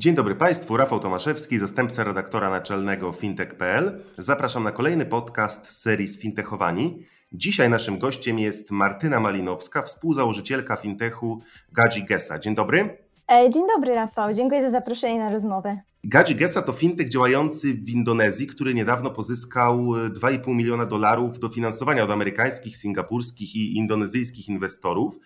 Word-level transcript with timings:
Dzień 0.00 0.14
dobry 0.14 0.34
Państwu, 0.34 0.76
Rafał 0.76 1.00
Tomaszewski, 1.00 1.58
zastępca 1.58 2.04
redaktora 2.04 2.50
naczelnego 2.50 3.12
fintech.pl. 3.12 4.04
Zapraszam 4.18 4.62
na 4.62 4.72
kolejny 4.72 5.06
podcast 5.06 5.66
z 5.66 5.80
serii 5.80 6.08
Sfintechowani. 6.08 7.06
Dzisiaj 7.32 7.70
naszym 7.70 7.98
gościem 7.98 8.38
jest 8.38 8.70
Martyna 8.70 9.20
Malinowska, 9.20 9.82
współzałożycielka 9.82 10.76
fintechu 10.76 11.40
Gadzi 11.72 12.04
Gesa. 12.04 12.38
Dzień 12.38 12.54
dobry. 12.54 12.98
E, 13.32 13.50
dzień 13.50 13.62
dobry 13.76 13.94
Rafał, 13.94 14.32
dziękuję 14.32 14.62
za 14.62 14.70
zaproszenie 14.70 15.18
na 15.18 15.30
rozmowę. 15.30 15.80
Gadzi 16.04 16.34
Gesa 16.34 16.62
to 16.62 16.72
fintech 16.72 17.08
działający 17.08 17.74
w 17.74 17.88
Indonezji, 17.88 18.46
który 18.46 18.74
niedawno 18.74 19.10
pozyskał 19.10 19.78
2,5 19.78 20.54
miliona 20.54 20.86
dolarów 20.86 21.38
dofinansowania 21.38 22.04
od 22.04 22.10
amerykańskich, 22.10 22.76
singapurskich 22.76 23.56
i 23.56 23.76
indonezyjskich 23.76 24.48
inwestorów. 24.48 25.18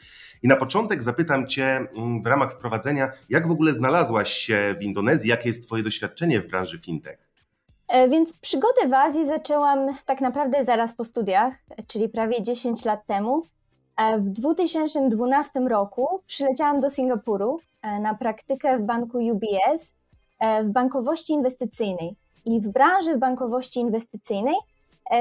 I 0.44 0.48
na 0.48 0.56
początek 0.56 1.02
zapytam 1.02 1.46
Cię 1.46 1.64
mm, 1.64 2.22
w 2.22 2.26
ramach 2.26 2.52
wprowadzenia, 2.52 3.10
jak 3.28 3.48
w 3.48 3.50
ogóle 3.50 3.72
znalazłaś 3.72 4.32
się 4.32 4.74
w 4.78 4.82
Indonezji, 4.82 5.30
jakie 5.30 5.48
jest 5.48 5.66
Twoje 5.66 5.82
doświadczenie 5.82 6.40
w 6.40 6.46
branży 6.46 6.78
fintech? 6.78 7.28
E, 7.88 8.08
więc 8.08 8.32
przygodę 8.32 8.88
w 8.88 8.94
Azji 8.94 9.26
zaczęłam 9.26 9.78
tak 10.06 10.20
naprawdę 10.20 10.64
zaraz 10.64 10.94
po 10.94 11.04
studiach, 11.04 11.54
czyli 11.86 12.08
prawie 12.08 12.42
10 12.42 12.84
lat 12.84 13.06
temu. 13.06 13.42
E, 13.96 14.18
w 14.18 14.30
2012 14.30 15.60
roku 15.60 16.20
przyleciałam 16.26 16.80
do 16.80 16.90
Singapuru 16.90 17.60
e, 17.82 18.00
na 18.00 18.14
praktykę 18.14 18.78
w 18.78 18.82
banku 18.82 19.18
UBS 19.18 19.92
w 20.64 20.68
bankowości 20.68 21.32
inwestycyjnej. 21.32 22.16
I 22.44 22.60
w 22.60 22.68
branży 22.68 23.18
bankowości 23.18 23.80
inwestycyjnej 23.80 24.54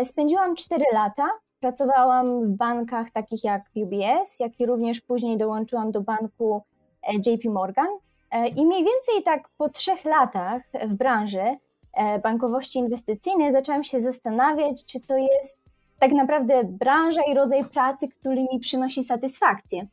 spędziłam 0.06 0.56
4 0.56 0.86
lata, 0.94 1.30
Pracowałam 1.64 2.46
w 2.46 2.50
bankach 2.50 3.12
takich 3.12 3.44
jak 3.44 3.62
UBS, 3.76 4.40
jak 4.40 4.60
i 4.60 4.66
również 4.66 5.02
później 5.02 5.38
dołączyłam 5.38 5.92
do 5.92 6.02
banku 6.02 6.62
e, 7.04 7.14
JP 7.16 7.50
Morgan. 7.50 7.88
E, 8.32 8.48
I 8.48 8.66
mniej 8.66 8.84
więcej 8.84 9.24
tak 9.26 9.50
po 9.58 9.70
trzech 9.70 10.06
latach 10.06 10.62
w 10.88 10.94
branży 10.94 11.58
e, 11.94 12.20
bankowości 12.20 12.80
inwestycyjnej 12.80 13.52
zaczęłam 13.52 13.84
się 13.84 14.02
zastanawiać, 14.02 14.86
czy 14.86 15.00
to 15.00 15.18
jest 15.18 15.60
tak 16.00 16.12
naprawdę 16.12 16.64
branża 16.64 17.22
i 17.22 17.34
rodzaj 17.34 17.66
pracy, 17.66 18.08
który 18.08 18.42
mi 18.52 18.60
przynosi 18.60 19.04
satysfakcję. 19.04 19.88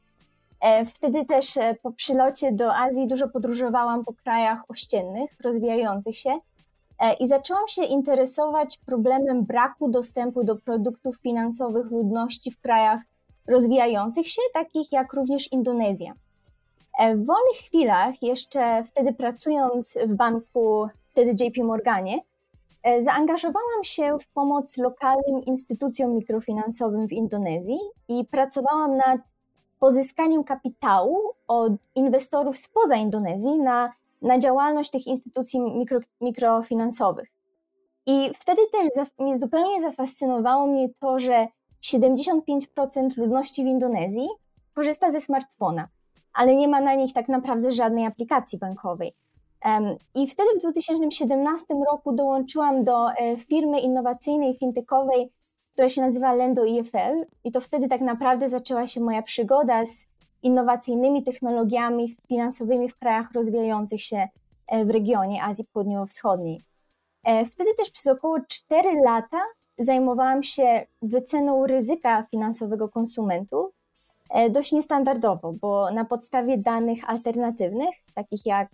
Wtedy 0.86 1.24
też 1.24 1.58
po 1.82 1.92
przylocie 1.92 2.52
do 2.52 2.76
Azji 2.76 3.06
dużo 3.06 3.28
podróżowałam 3.28 4.04
po 4.04 4.12
krajach 4.12 4.70
ościennych, 4.70 5.30
rozwijających 5.44 6.18
się 6.18 6.30
i 7.20 7.28
zaczęłam 7.28 7.68
się 7.68 7.84
interesować 7.84 8.78
problemem 8.86 9.44
braku 9.44 9.90
dostępu 9.90 10.44
do 10.44 10.56
produktów 10.56 11.16
finansowych 11.16 11.90
ludności 11.90 12.50
w 12.50 12.60
krajach 12.60 13.00
rozwijających 13.48 14.28
się, 14.28 14.42
takich 14.54 14.92
jak 14.92 15.12
również 15.12 15.52
Indonezja. 15.52 16.12
E, 16.98 17.16
w 17.16 17.26
wolnych 17.26 17.56
chwilach, 17.56 18.22
jeszcze 18.22 18.84
wtedy 18.84 19.12
pracując 19.12 19.98
w 20.06 20.14
banku, 20.14 20.88
wtedy 21.10 21.44
JP 21.44 21.64
Morganie, 21.64 22.18
e, 22.82 23.02
zaangażowałam 23.02 23.84
się 23.84 24.18
w 24.18 24.28
pomoc 24.28 24.78
lokalnym 24.78 25.44
instytucjom 25.46 26.14
mikrofinansowym 26.14 27.08
w 27.08 27.12
Indonezji 27.12 27.78
i 28.08 28.24
pracowałam 28.24 28.96
nad 28.96 29.20
pozyskaniem 29.78 30.44
kapitału 30.44 31.18
od 31.48 31.72
inwestorów 31.94 32.58
spoza 32.58 32.96
Indonezji 32.96 33.58
na 33.58 33.92
na 34.22 34.38
działalność 34.38 34.90
tych 34.90 35.06
instytucji 35.06 35.60
mikro, 35.60 36.00
mikrofinansowych. 36.20 37.28
I 38.06 38.30
wtedy 38.38 38.62
też 38.72 39.08
mnie 39.18 39.36
zupełnie 39.36 39.80
zafascynowało 39.80 40.66
mnie 40.66 40.88
to, 40.98 41.20
że 41.20 41.46
75% 41.84 43.16
ludności 43.16 43.64
w 43.64 43.66
Indonezji 43.66 44.28
korzysta 44.74 45.12
ze 45.12 45.20
smartfona, 45.20 45.88
ale 46.32 46.56
nie 46.56 46.68
ma 46.68 46.80
na 46.80 46.94
nich 46.94 47.12
tak 47.12 47.28
naprawdę 47.28 47.72
żadnej 47.72 48.06
aplikacji 48.06 48.58
bankowej. 48.58 49.12
I 50.14 50.26
wtedy 50.26 50.48
w 50.56 50.60
2017 50.60 51.66
roku 51.92 52.12
dołączyłam 52.12 52.84
do 52.84 53.10
e, 53.10 53.36
firmy 53.36 53.80
innowacyjnej, 53.80 54.58
fintechowej, 54.58 55.32
która 55.72 55.88
się 55.88 56.00
nazywa 56.00 56.32
Lendo 56.32 56.64
IFL. 56.64 57.26
I 57.44 57.52
to 57.52 57.60
wtedy 57.60 57.88
tak 57.88 58.00
naprawdę 58.00 58.48
zaczęła 58.48 58.86
się 58.86 59.00
moja 59.00 59.22
przygoda 59.22 59.86
z 59.86 60.06
innowacyjnymi 60.42 61.22
technologiami 61.22 62.16
finansowymi 62.28 62.88
w 62.88 62.98
krajach 62.98 63.32
rozwijających 63.32 64.02
się 64.02 64.28
e, 64.66 64.84
w 64.84 64.90
regionie 64.90 65.42
Azji 65.44 65.64
Południowo-Wschodniej. 65.72 66.62
E, 67.24 67.46
wtedy 67.46 67.74
też 67.74 67.90
przez 67.90 68.06
około 68.06 68.40
4 68.48 68.88
lata 69.04 69.38
zajmowałam 69.78 70.42
się 70.42 70.86
wyceną 71.02 71.66
ryzyka 71.66 72.26
finansowego 72.30 72.88
konsumentów 72.88 73.70
e, 74.30 74.50
dość 74.50 74.72
niestandardowo, 74.72 75.52
bo 75.52 75.90
na 75.90 76.04
podstawie 76.04 76.58
danych 76.58 77.10
alternatywnych, 77.10 77.94
takich 78.14 78.46
jak 78.46 78.68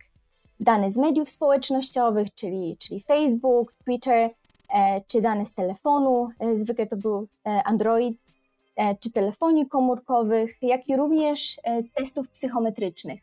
dane 0.60 0.91
z 0.91 0.97
mediów 0.97 1.31
społecznościowych, 1.31 2.34
czyli, 2.34 2.76
czyli 2.76 3.00
Facebook, 3.00 3.72
Twitter, 3.84 4.31
czy 5.06 5.21
dane 5.21 5.47
z 5.47 5.55
telefonu, 5.55 6.28
zwykle 6.53 6.87
to 6.87 6.97
był 6.97 7.26
Android, 7.65 8.19
czy 9.00 9.12
telefonii 9.12 9.69
komórkowych, 9.69 10.56
jak 10.62 10.88
i 10.88 10.97
również 10.97 11.60
e, 11.64 11.82
testów 11.82 12.28
psychometrycznych. 12.28 13.20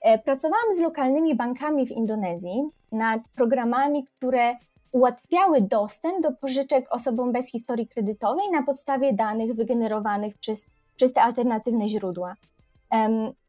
E, 0.00 0.18
pracowałam 0.18 0.74
z 0.74 0.80
lokalnymi 0.80 1.34
bankami 1.34 1.86
w 1.86 1.90
Indonezji 1.90 2.62
nad 2.92 3.20
programami, 3.34 4.04
które 4.04 4.56
ułatwiały 4.92 5.60
dostęp 5.60 6.22
do 6.22 6.32
pożyczek 6.32 6.86
osobom 6.90 7.32
bez 7.32 7.50
historii 7.50 7.88
kredytowej 7.88 8.50
na 8.52 8.62
podstawie 8.62 9.12
danych 9.12 9.54
wygenerowanych 9.54 10.38
przez, 10.38 10.64
przez 10.96 11.12
te 11.12 11.22
alternatywne 11.22 11.88
źródła. 11.88 12.34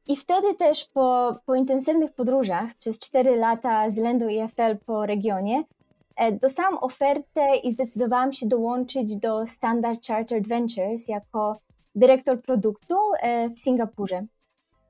I 0.08 0.16
wtedy 0.16 0.54
też 0.56 0.86
po, 0.86 1.36
po 1.46 1.56
intensywnych 1.56 2.14
podróżach 2.14 2.74
przez 2.80 3.00
4 3.00 3.36
lata 3.36 3.90
z 3.90 3.98
Lendo 3.98 4.28
IFL 4.30 4.78
po 4.86 5.06
regionie 5.06 5.64
E, 5.64 5.79
dostałam 6.42 6.78
ofertę 6.78 7.56
i 7.64 7.72
zdecydowałam 7.72 8.34
się 8.34 8.46
dołączyć 8.46 9.16
do 9.16 9.48
Standard 9.48 10.08
Chartered 10.08 10.48
Ventures 10.48 11.08
jako 11.08 11.60
dyrektor 11.96 12.42
produktu 12.42 12.96
e, 13.20 13.50
w 13.50 13.60
Singapurze. 13.60 14.26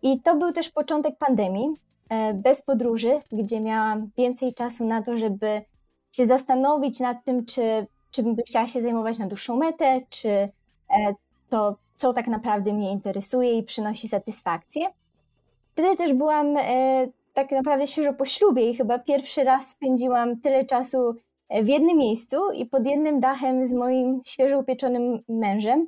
I 0.01 0.21
to 0.21 0.35
był 0.35 0.51
też 0.51 0.69
początek 0.69 1.17
pandemii, 1.17 1.69
e, 2.09 2.33
bez 2.33 2.61
podróży, 2.61 3.21
gdzie 3.31 3.59
miałam 3.61 4.09
więcej 4.17 4.53
czasu 4.53 4.85
na 4.85 5.01
to, 5.01 5.17
żeby 5.17 5.61
się 6.15 6.25
zastanowić 6.25 6.99
nad 6.99 7.23
tym, 7.25 7.45
czy, 7.45 7.87
czy 8.11 8.23
bym 8.23 8.35
chciała 8.47 8.67
się 8.67 8.81
zajmować 8.81 9.17
na 9.17 9.27
dłuższą 9.27 9.55
metę, 9.57 10.01
czy 10.09 10.49
to, 11.49 11.75
co 11.95 12.13
tak 12.13 12.27
naprawdę 12.27 12.73
mnie 12.73 12.91
interesuje 12.91 13.57
i 13.57 13.63
przynosi 13.63 14.07
satysfakcję. 14.07 14.85
Wtedy 15.71 15.97
też 15.97 16.13
byłam 16.13 16.55
tak 17.39 17.51
naprawdę 17.51 17.87
świeżo 17.87 18.13
po 18.13 18.25
ślubie 18.25 18.69
i 18.69 18.75
chyba 18.75 18.99
pierwszy 18.99 19.43
raz 19.43 19.69
spędziłam 19.71 20.41
tyle 20.41 20.65
czasu 20.65 21.15
e, 21.49 21.63
w 21.63 21.67
jednym 21.67 21.97
miejscu 21.97 22.51
i 22.51 22.65
pod 22.65 22.85
jednym 22.85 23.19
dachem 23.19 23.67
z 23.67 23.73
moim 23.73 24.21
świeżo 24.25 24.59
upieczonym 24.59 25.19
mężem, 25.29 25.87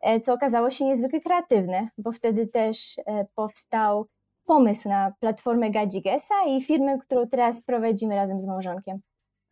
e, 0.00 0.20
co 0.20 0.34
okazało 0.34 0.70
się 0.70 0.84
niezwykle 0.84 1.20
kreatywne, 1.20 1.88
bo 1.98 2.12
wtedy 2.12 2.46
też 2.46 2.96
e, 2.98 3.26
powstał 3.34 4.06
pomysł 4.44 4.88
na 4.88 5.12
platformę 5.20 5.70
Gadzigesa 5.70 6.34
i 6.48 6.62
firmę, 6.62 6.98
którą 6.98 7.28
teraz 7.28 7.62
prowadzimy 7.62 8.16
razem 8.16 8.40
z 8.40 8.46
małżonkiem. 8.46 8.98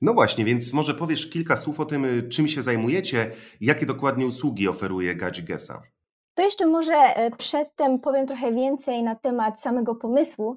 No 0.00 0.14
właśnie, 0.14 0.44
więc 0.44 0.72
może 0.72 0.94
powiesz 0.94 1.30
kilka 1.30 1.56
słów 1.56 1.80
o 1.80 1.84
tym, 1.84 2.06
czym 2.30 2.48
się 2.48 2.62
zajmujecie, 2.62 3.30
jakie 3.60 3.86
dokładnie 3.86 4.26
usługi 4.26 4.68
oferuje 4.68 5.14
Gadzigesa. 5.14 5.82
To 6.34 6.42
jeszcze 6.42 6.66
może 6.66 6.94
przedtem 7.38 7.98
powiem 7.98 8.26
trochę 8.26 8.52
więcej 8.52 9.02
na 9.02 9.14
temat 9.14 9.62
samego 9.62 9.94
pomysłu, 9.94 10.56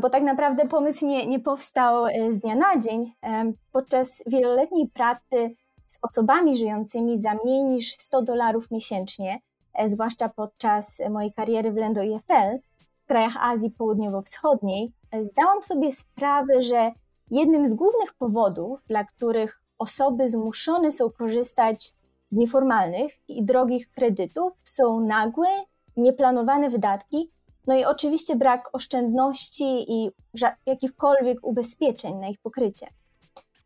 bo 0.00 0.10
tak 0.10 0.22
naprawdę 0.22 0.68
pomysł 0.68 1.06
nie, 1.06 1.26
nie 1.26 1.40
powstał 1.40 2.06
e, 2.06 2.32
z 2.32 2.38
dnia 2.38 2.54
na 2.54 2.78
dzień. 2.78 3.12
E, 3.22 3.52
podczas 3.72 4.22
wieloletniej 4.26 4.88
pracy 4.88 5.54
z 5.86 5.98
osobami 6.02 6.58
żyjącymi 6.58 7.18
za 7.18 7.34
mniej 7.34 7.62
niż 7.64 7.92
100 7.92 8.22
dolarów 8.22 8.70
miesięcznie, 8.70 9.40
zwłaszcza 9.86 10.28
podczas 10.28 11.02
mojej 11.10 11.32
kariery 11.32 11.72
w 11.72 11.76
Lendo 11.76 12.02
IFL 12.02 12.58
w 13.04 13.06
krajach 13.06 13.36
Azji 13.40 13.70
Południowo-Wschodniej, 13.70 14.92
zdałam 15.22 15.62
sobie 15.62 15.92
sprawę, 15.92 16.62
że 16.62 16.92
jednym 17.30 17.68
z 17.68 17.74
głównych 17.74 18.14
powodów, 18.14 18.80
dla 18.88 19.04
których 19.04 19.62
osoby 19.78 20.28
zmuszone 20.28 20.92
są 20.92 21.10
korzystać 21.10 21.92
z 22.28 22.36
nieformalnych 22.36 23.12
i 23.28 23.44
drogich 23.44 23.90
kredytów, 23.90 24.52
są 24.64 25.00
nagłe, 25.00 25.48
nieplanowane 25.96 26.70
wydatki 26.70 27.30
No 27.66 27.74
i 27.74 27.84
oczywiście 27.84 28.36
brak 28.36 28.70
oszczędności 28.72 29.92
i 29.92 30.10
jakichkolwiek 30.66 31.38
ubezpieczeń 31.42 32.14
na 32.14 32.28
ich 32.28 32.38
pokrycie. 32.38 32.86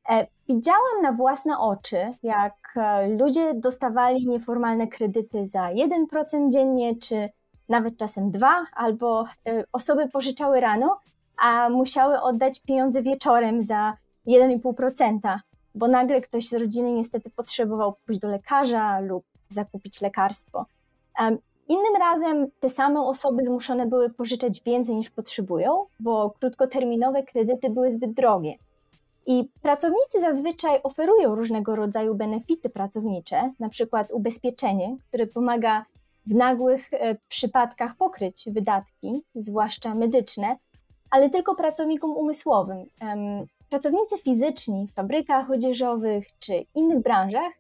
E, 0.09 0.27
widziałam 0.49 1.03
na 1.03 1.13
własne 1.13 1.59
oczy, 1.59 2.15
jak 2.23 2.55
e, 2.77 3.09
ludzie 3.09 3.55
dostawali 3.55 4.29
nieformalne 4.29 4.87
kredyty 4.87 5.47
za 5.47 5.61
1% 5.63 6.51
dziennie, 6.51 6.97
czy 6.97 7.29
nawet 7.69 7.97
czasem 7.97 8.31
2, 8.31 8.67
albo 8.73 9.25
e, 9.25 9.65
osoby 9.73 10.09
pożyczały 10.09 10.61
rano, 10.61 11.01
a 11.37 11.69
musiały 11.69 12.21
oddać 12.21 12.63
pieniądze 12.63 13.03
wieczorem 13.03 13.63
za 13.63 13.97
1,5%, 14.27 15.39
bo 15.75 15.89
nagle 15.89 16.21
ktoś 16.21 16.49
z 16.49 16.55
rodziny 16.55 16.93
niestety 16.93 17.31
potrzebował 17.31 17.95
pójść 18.07 18.21
do 18.21 18.29
lekarza 18.29 19.01
lub 19.01 19.25
zakupić 19.49 20.01
lekarstwo. 20.01 20.67
Innym 21.69 21.97
razem 21.99 22.47
te 22.61 22.69
same 22.69 23.01
osoby 23.01 23.45
zmuszone 23.45 23.87
były 23.87 24.11
pożyczać 24.11 24.63
więcej 24.63 24.97
niż 24.97 25.11
potrzebują, 25.11 25.87
bo 26.01 26.31
krótkoterminowe 26.31 27.23
kredyty 27.23 27.71
były 27.71 27.91
zbyt 27.91 28.13
drogie. 28.13 28.55
I 29.27 29.49
pracownicy 29.63 30.21
zazwyczaj 30.21 30.81
oferują 30.83 31.35
różnego 31.35 31.77
rodzaju 31.77 32.15
benefity 32.15 32.69
pracownicze, 32.69 33.53
na 33.61 33.69
przykład 33.69 34.13
ubezpieczenie, 34.13 34.97
które 35.09 35.27
pomaga 35.27 35.85
w 36.27 36.35
nagłych 36.35 36.93
e, 36.93 37.17
przypadkach 37.29 37.97
pokryć 37.97 38.45
wydatki, 38.51 39.23
zwłaszcza 39.35 39.95
medyczne, 39.95 40.57
ale 41.11 41.31
tylko 41.31 41.55
pracownikom 41.55 42.11
umysłowym. 42.11 42.87
Pracownicy 43.71 44.19
fizyczni 44.19 44.87
w 44.87 44.95
fabrykach 44.95 45.51
odzieżowych 45.51 46.27
czy 46.39 46.65
innych 46.75 47.03
branżach 47.03 47.53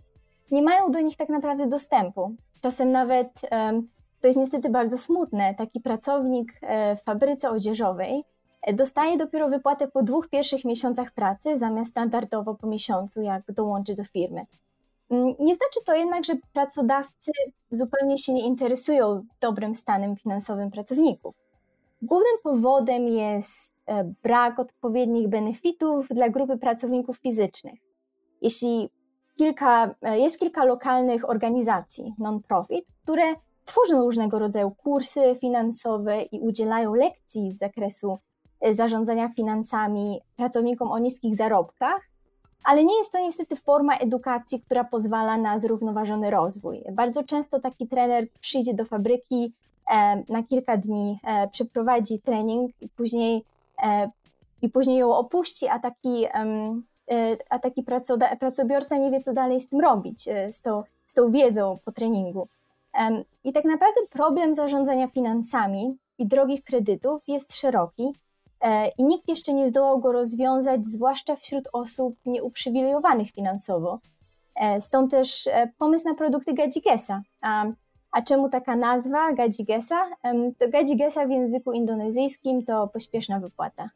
nie 0.50 0.62
mają 0.62 0.90
do 0.90 1.00
nich 1.00 1.16
tak 1.16 1.28
naprawdę 1.28 1.66
dostępu. 1.66 2.34
Czasem 2.60 2.92
nawet 2.92 3.28
to 4.20 4.26
jest 4.26 4.38
niestety 4.38 4.70
bardzo 4.70 4.98
smutne. 4.98 5.54
Taki 5.54 5.80
pracownik 5.80 6.52
e, 6.62 6.96
w 6.96 7.02
fabryce 7.02 7.50
odzieżowej 7.50 8.24
e, 8.62 8.74
dostaje 8.74 9.16
dopiero 9.16 9.48
wypłatę 9.48 9.88
po 9.88 10.02
dwóch 10.02 10.28
pierwszych 10.28 10.64
miesiącach 10.64 11.12
pracy, 11.12 11.58
zamiast 11.58 11.90
standardowo 11.90 12.54
po 12.54 12.66
miesiącu, 12.66 13.22
jak 13.22 13.52
dołączy 13.52 13.94
do 13.94 14.04
firmy. 14.04 14.46
Mm, 15.10 15.34
nie 15.38 15.54
znaczy 15.54 15.80
to 15.86 15.94
jednak, 15.94 16.24
że 16.24 16.32
pracodawcy 16.52 17.32
zupełnie 17.70 18.18
się 18.18 18.32
nie 18.32 18.46
interesują 18.46 19.24
dobrym 19.40 19.74
stanem 19.74 20.16
finansowym 20.16 20.70
pracowników. 20.70 21.34
Głównym 22.02 22.38
powodem 22.42 23.08
jest 23.08 23.72
e, 23.86 24.04
brak 24.22 24.58
odpowiednich 24.58 25.28
benefitów 25.28 26.08
dla 26.08 26.28
grupy 26.28 26.58
pracowników 26.58 27.18
fizycznych. 27.18 27.80
Jeśli 28.42 28.90
kilka, 29.36 29.94
jest 30.02 30.38
kilka 30.38 30.64
lokalnych 30.64 31.30
organizacji 31.30 32.14
non-profit, 32.18 32.84
które 33.02 33.34
tworzą 33.68 34.02
różnego 34.02 34.38
rodzaju 34.38 34.70
kursy 34.70 35.36
finansowe 35.40 36.22
i 36.22 36.40
udzielają 36.40 36.94
lekcji 36.94 37.52
z 37.52 37.58
zakresu 37.58 38.18
e, 38.60 38.74
zarządzania 38.74 39.28
finansami 39.28 40.20
pracownikom 40.36 40.90
o 40.90 40.98
niskich 40.98 41.36
zarobkach, 41.36 42.08
ale 42.64 42.84
nie 42.84 42.98
jest 42.98 43.12
to 43.12 43.18
niestety 43.18 43.56
forma 43.56 43.96
edukacji, 43.96 44.60
która 44.60 44.84
pozwala 44.84 45.36
na 45.36 45.58
zrównoważony 45.58 46.30
rozwój. 46.30 46.82
Bardzo 46.92 47.24
często 47.24 47.60
taki 47.60 47.88
trener 47.88 48.26
przyjdzie 48.40 48.74
do 48.74 48.84
fabryki 48.84 49.52
e, 49.90 50.22
na 50.28 50.42
kilka 50.42 50.76
dni, 50.76 51.18
e, 51.24 51.48
przeprowadzi 51.48 52.18
trening 52.18 52.72
i 52.80 52.88
później, 52.88 53.44
i 54.62 54.68
później 54.68 54.98
ją 54.98 55.14
opuści, 55.14 55.68
a 55.68 55.78
taki, 55.78 56.26
a 57.50 57.58
taki 57.58 57.82
pracobiorca 58.40 58.96
nie 58.96 59.10
wie, 59.10 59.20
co 59.20 59.32
dalej 59.32 59.60
z 59.60 59.68
tym 59.68 59.80
robić, 59.80 60.28
z 60.52 60.62
tą, 60.62 60.82
z 61.06 61.14
tą 61.14 61.30
wiedzą 61.30 61.78
po 61.84 61.92
treningu. 61.92 62.48
I 63.44 63.52
tak 63.52 63.64
naprawdę 63.64 64.00
problem 64.10 64.54
zarządzania 64.54 65.08
finansami 65.08 65.96
i 66.18 66.26
drogich 66.26 66.64
kredytów 66.64 67.22
jest 67.28 67.56
szeroki 67.56 68.12
e, 68.60 68.88
i 68.88 69.04
nikt 69.04 69.28
jeszcze 69.28 69.54
nie 69.54 69.68
zdołał 69.68 70.00
go 70.00 70.12
rozwiązać, 70.12 70.86
zwłaszcza 70.86 71.36
wśród 71.36 71.68
osób 71.72 72.14
nieuprzywilejowanych 72.26 73.30
finansowo. 73.30 73.98
E, 74.54 74.80
stąd 74.80 75.10
też 75.10 75.46
e, 75.46 75.70
pomysł 75.78 76.08
na 76.08 76.14
produkty 76.14 76.54
Gadzigesa. 76.54 77.22
A, 77.40 77.66
a 78.10 78.22
czemu 78.22 78.48
taka 78.48 78.76
nazwa 78.76 79.32
Gadzigesa? 79.32 80.10
To 80.58 80.68
Gadzigesa 80.68 81.26
w 81.26 81.30
języku 81.30 81.72
indonezyjskim 81.72 82.64
to 82.64 82.88
pośpieszna 82.88 83.40
wypłata. 83.40 83.90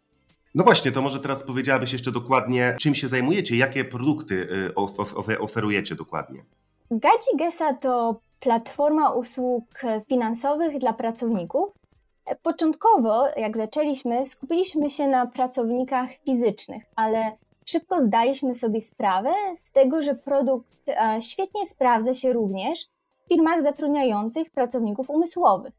No 0.54 0.64
właśnie, 0.64 0.92
to 0.92 1.02
może 1.02 1.20
teraz 1.20 1.42
powiedziałabyś 1.42 1.92
jeszcze 1.92 2.12
dokładnie, 2.12 2.76
czym 2.80 2.94
się 2.94 3.08
zajmujecie, 3.08 3.56
jakie 3.56 3.84
produkty 3.84 4.34
y, 5.28 5.38
oferujecie 5.40 5.94
dokładnie? 5.94 6.44
Gadzigesa 6.90 7.74
to 7.74 8.20
platforma 8.42 9.10
usług 9.10 9.64
finansowych 10.08 10.78
dla 10.78 10.92
pracowników. 10.92 11.72
Początkowo, 12.42 13.24
jak 13.36 13.56
zaczęliśmy, 13.56 14.26
skupiliśmy 14.26 14.90
się 14.90 15.08
na 15.08 15.26
pracownikach 15.26 16.10
fizycznych, 16.24 16.84
ale 16.96 17.32
szybko 17.64 18.02
zdaliśmy 18.02 18.54
sobie 18.54 18.80
sprawę 18.80 19.30
z 19.64 19.72
tego, 19.72 20.02
że 20.02 20.14
produkt 20.14 20.68
e, 20.88 21.22
świetnie 21.22 21.66
sprawdza 21.66 22.14
się 22.14 22.32
również 22.32 22.86
w 23.24 23.28
firmach 23.28 23.62
zatrudniających 23.62 24.50
pracowników 24.50 25.10
umysłowych. 25.10 25.72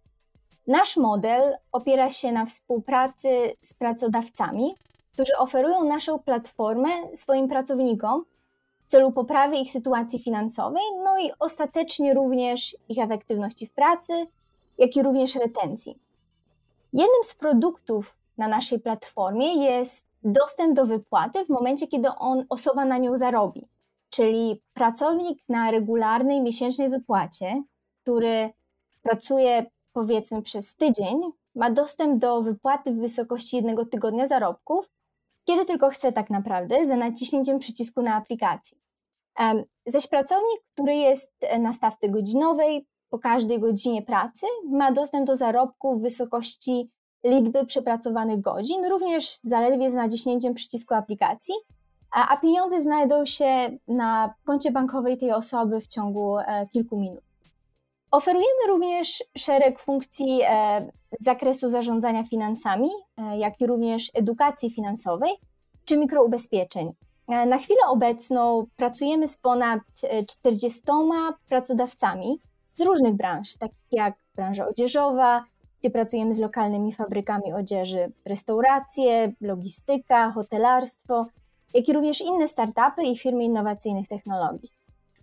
Nasz 0.67 0.97
model 0.97 1.57
opiera 1.71 2.09
się 2.09 2.31
na 2.31 2.45
współpracy 2.45 3.29
z 3.61 3.73
pracodawcami, 3.73 4.75
którzy 5.13 5.37
oferują 5.37 5.83
naszą 5.83 6.19
platformę 6.19 6.89
swoim 7.13 7.47
pracownikom 7.47 8.25
celu 8.93 9.11
poprawy 9.11 9.57
ich 9.57 9.71
sytuacji 9.71 10.19
finansowej, 10.19 10.83
no 11.03 11.19
i 11.19 11.31
ostatecznie 11.39 12.13
również 12.13 12.77
ich 12.89 12.97
efektywności 12.97 13.67
w 13.67 13.73
pracy, 13.73 14.27
jak 14.77 14.95
i 14.95 15.03
również 15.03 15.35
retencji. 15.35 15.97
Jednym 16.93 17.23
z 17.23 17.35
produktów 17.35 18.15
na 18.37 18.47
naszej 18.47 18.79
platformie 18.79 19.65
jest 19.65 20.05
dostęp 20.23 20.75
do 20.75 20.85
wypłaty 20.85 21.45
w 21.45 21.49
momencie, 21.49 21.87
kiedy 21.87 22.09
on, 22.09 22.45
osoba 22.49 22.85
na 22.85 22.97
nią 22.97 23.17
zarobi. 23.17 23.67
Czyli 24.09 24.61
pracownik 24.73 25.39
na 25.49 25.71
regularnej 25.71 26.41
miesięcznej 26.41 26.89
wypłacie, 26.89 27.63
który 28.01 28.49
pracuje 29.01 29.65
powiedzmy 29.93 30.41
przez 30.41 30.75
tydzień, 30.75 31.21
ma 31.55 31.71
dostęp 31.71 32.19
do 32.19 32.41
wypłaty 32.41 32.91
w 32.91 32.99
wysokości 32.99 33.55
jednego 33.55 33.85
tygodnia 33.85 34.27
zarobków, 34.27 34.89
kiedy 35.45 35.65
tylko 35.65 35.89
chce 35.89 36.11
tak 36.11 36.29
naprawdę, 36.29 36.87
za 36.87 36.95
naciśnięciem 36.95 37.59
przycisku 37.59 38.01
na 38.01 38.15
aplikacji. 38.15 38.82
Zaś 39.85 40.07
pracownik, 40.07 40.61
który 40.73 40.95
jest 40.95 41.31
na 41.59 41.73
stawce 41.73 42.09
godzinowej, 42.09 42.87
po 43.09 43.19
każdej 43.19 43.59
godzinie 43.59 44.01
pracy 44.01 44.45
ma 44.69 44.91
dostęp 44.91 45.27
do 45.27 45.35
zarobku 45.35 45.99
w 45.99 46.01
wysokości 46.01 46.89
liczby 47.23 47.65
przepracowanych 47.65 48.41
godzin, 48.41 48.85
również 48.85 49.39
zaledwie 49.43 49.89
z 49.89 49.93
naciśnięciem 49.93 50.53
przycisku 50.53 50.93
aplikacji, 50.93 51.53
a, 52.11 52.37
pieniądze 52.37 52.81
znajdą 52.81 53.25
się 53.25 53.77
na 53.87 54.33
koncie 54.45 54.71
bankowej 54.71 55.17
tej 55.17 55.31
osoby 55.31 55.81
w 55.81 55.87
ciągu 55.87 56.37
e, 56.37 56.67
kilku 56.73 56.99
minut. 56.99 57.23
Oferujemy 58.11 58.67
również 58.67 59.23
szereg 59.37 59.79
funkcji 59.79 60.39
e, 60.43 60.91
z 61.19 61.23
zakresu 61.23 61.69
zarządzania 61.69 62.23
finansami, 62.23 62.89
e, 63.17 63.37
jak 63.37 63.61
i 63.61 63.67
również 63.67 64.11
edukacji 64.13 64.71
finansowej 64.71 65.31
czy 65.85 65.97
mikroubezpieczeń. 65.97 66.93
E, 67.27 67.45
na 67.45 67.57
chwilę 67.57 67.81
obecną 67.87 68.65
pracujemy 68.77 69.27
z 69.27 69.37
ponad 69.37 69.79
40 70.27 70.81
e, 70.89 71.33
pracodawcami 71.49 72.39
z 72.73 72.81
różnych 72.81 73.13
branż, 73.13 73.57
takich 73.57 73.91
jak 73.91 74.13
branża 74.35 74.67
odzieżowa, 74.67 75.43
gdzie 75.79 75.89
pracujemy 75.89 76.33
z 76.33 76.39
lokalnymi 76.39 76.93
fabrykami 76.93 77.53
odzieży, 77.53 78.11
restauracje, 78.25 79.33
logistyka, 79.41 80.31
hotelarstwo, 80.31 81.27
jak 81.73 81.89
i 81.89 81.93
również 81.93 82.21
inne 82.21 82.47
startupy 82.47 83.03
i 83.03 83.17
firmy 83.17 83.43
innowacyjnych 83.43 84.07
technologii. 84.07 84.69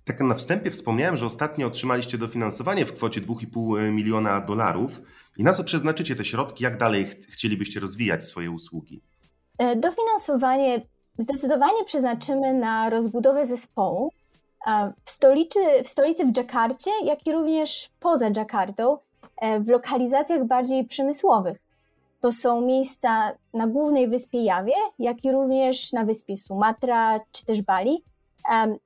Tak 0.04 0.20
na 0.20 0.34
wstępie 0.34 0.70
wspomniałem, 0.70 1.16
że 1.16 1.26
ostatnio 1.26 1.66
otrzymaliście 1.66 2.18
dofinansowanie 2.18 2.86
w 2.86 2.92
kwocie 2.92 3.20
2,5 3.20 3.92
miliona 3.92 4.40
dolarów. 4.40 5.02
I 5.36 5.44
na 5.44 5.52
co 5.52 5.64
przeznaczycie 5.64 6.16
te 6.16 6.24
środki? 6.24 6.64
Jak 6.64 6.76
dalej 6.76 7.06
ch 7.06 7.14
chcielibyście 7.30 7.80
rozwijać 7.80 8.24
swoje 8.24 8.50
usługi? 8.50 9.02
E, 9.58 9.76
dofinansowanie 9.76 10.80
zdecydowanie 11.18 11.84
przeznaczymy 11.84 12.54
na 12.54 12.90
rozbudowę 12.90 13.46
zespołu 13.46 14.12
w 15.04 15.10
stolicy, 15.10 15.58
w 15.84 15.88
stolicy 15.88 16.24
w 16.24 16.32
Dżakarcie, 16.32 16.90
jak 17.04 17.26
i 17.26 17.32
również 17.32 17.90
poza 18.00 18.30
Dżakartą, 18.30 18.98
e, 19.36 19.60
w 19.60 19.68
lokalizacjach 19.68 20.44
bardziej 20.44 20.84
przemysłowych. 20.84 21.58
To 22.20 22.32
są 22.32 22.60
miejsca 22.60 23.32
na 23.54 23.66
głównej 23.66 24.08
wyspie 24.08 24.44
Jawie, 24.44 24.74
jak 24.98 25.24
i 25.24 25.32
również 25.32 25.92
na 25.92 26.04
wyspie 26.04 26.38
Sumatra 26.38 27.20
czy 27.32 27.46
też 27.46 27.62
Bali. 27.62 28.04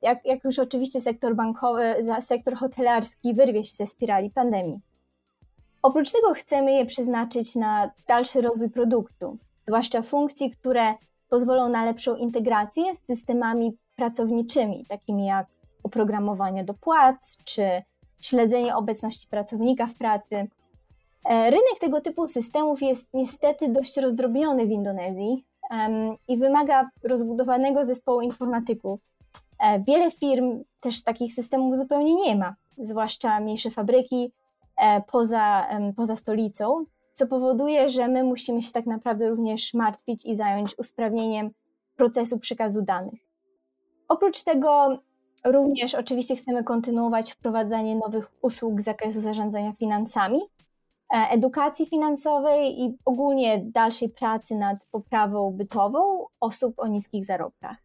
Jak, 0.03 0.25
jak 0.25 0.45
już 0.45 0.59
oczywiście 0.59 1.01
sektor 1.01 1.35
bankowy, 1.35 1.95
sektor 2.21 2.55
hotelarski 2.55 3.35
wyrwie 3.35 3.65
się 3.65 3.75
ze 3.75 3.87
spirali 3.87 4.31
pandemii. 4.31 4.81
Oprócz 5.83 6.13
tego 6.13 6.35
chcemy 6.35 6.73
je 6.73 6.87
przeznaczyć 6.87 7.55
na 7.55 7.91
dalszy 8.09 8.41
rozwój 8.41 8.71
produktu, 8.71 9.39
zwłaszcza 9.67 10.03
funkcji, 10.03 10.51
które 10.51 10.95
pozwolą 11.35 11.69
na 11.69 11.85
lepszą 11.85 12.17
integrację 12.17 12.97
z 12.97 13.07
systemami 13.07 13.77
pracowniczymi, 13.97 14.87
takimi 14.89 15.27
jak 15.27 15.47
oprogramowanie 15.83 16.65
do 16.65 16.75
płac 16.75 17.37
czy 17.45 17.83
śledzenie 18.21 18.77
obecności 18.77 19.29
pracownika 19.29 19.87
w 19.87 19.95
pracy. 19.95 20.49
Rynek 21.31 21.79
tego 21.81 22.01
typu 22.01 22.29
systemów 22.29 22.83
jest 22.83 23.09
niestety 23.15 23.69
dość 23.69 23.97
rozdrobniony 23.97 24.67
w 24.67 24.71
Indonezji 24.71 25.45
i 26.29 26.37
wymaga 26.37 26.91
rozbudowanego 27.05 27.85
zespołu 27.85 28.21
informatyków. 28.21 29.01
Wiele 29.87 30.11
firm 30.11 30.65
też 30.81 31.05
takich 31.05 31.35
systemów 31.35 31.77
zupełnie 31.77 32.15
nie 32.15 32.37
ma, 32.37 32.55
zwłaszcza 32.79 33.41
mniejsze 33.41 33.71
fabryki 33.71 34.33
poza, 35.07 35.67
poza 35.97 36.17
stolicą, 36.17 36.85
co 37.15 37.27
powoduje, 37.27 37.91
że 37.91 38.09
my 38.09 38.25
musimy 38.25 38.63
się 38.63 38.73
tak 38.73 38.87
naprawdę 38.87 39.29
również 39.29 39.75
martwić 39.75 40.25
i 40.25 40.37
zająć 40.37 40.79
usprawnieniem 40.79 41.51
procesu 41.97 42.39
przekazu 42.39 42.83
danych. 42.83 43.21
Oprócz 44.09 44.45
tego 44.45 44.99
również 45.45 45.95
oczywiście 45.95 46.37
chcemy 46.37 46.65
kontynuować 46.65 47.33
wprowadzanie 47.33 47.97
nowych 47.97 48.31
usług 48.43 48.81
z 48.81 48.85
zakresu 48.85 49.21
zarządzania 49.21 49.73
finansami, 49.73 50.39
e, 51.15 51.17
edukacji 51.31 51.87
finansowej 51.87 52.81
i 52.81 52.99
ogólnie 53.05 53.63
dalszej 53.65 54.09
pracy 54.09 54.55
nad 54.55 54.77
poprawą 54.91 55.51
bytową 55.51 56.27
osób 56.41 56.75
o 56.77 56.87
niskich 56.87 57.25
zarobkach. 57.25 57.77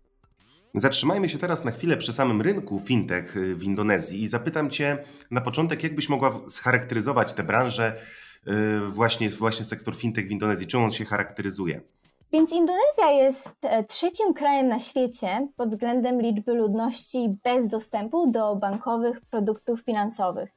Zatrzymajmy 0.75 1.29
się 1.29 1.37
teraz 1.37 1.65
na 1.65 1.71
chwilę 1.71 1.97
przy 1.97 2.13
samym 2.13 2.41
rynku 2.41 2.79
fintech 2.79 3.35
w 3.55 3.63
Indonezji 3.63 4.21
i 4.21 4.27
zapytam 4.27 4.69
Cię 4.69 4.97
na 5.31 5.41
początek, 5.41 5.83
jak 5.83 5.95
byś 5.95 6.09
mogła 6.09 6.39
scharakteryzować 6.49 7.33
tę 7.33 7.43
branżę, 7.43 7.95
właśnie, 8.87 9.29
właśnie 9.29 9.65
sektor 9.65 9.95
fintech 9.95 10.27
w 10.27 10.31
Indonezji, 10.31 10.67
czym 10.67 10.83
on 10.83 10.91
się 10.91 11.05
charakteryzuje? 11.05 11.81
Więc 12.31 12.51
Indonezja 12.51 13.11
jest 13.11 13.55
e, 13.61 13.83
trzecim 13.83 14.33
krajem 14.33 14.67
na 14.67 14.79
świecie 14.79 15.47
pod 15.55 15.69
względem 15.69 16.21
liczby 16.21 16.53
ludności 16.53 17.37
bez 17.43 17.67
dostępu 17.67 18.31
do 18.31 18.55
bankowych 18.55 19.21
produktów 19.21 19.81
finansowych. 19.81 20.49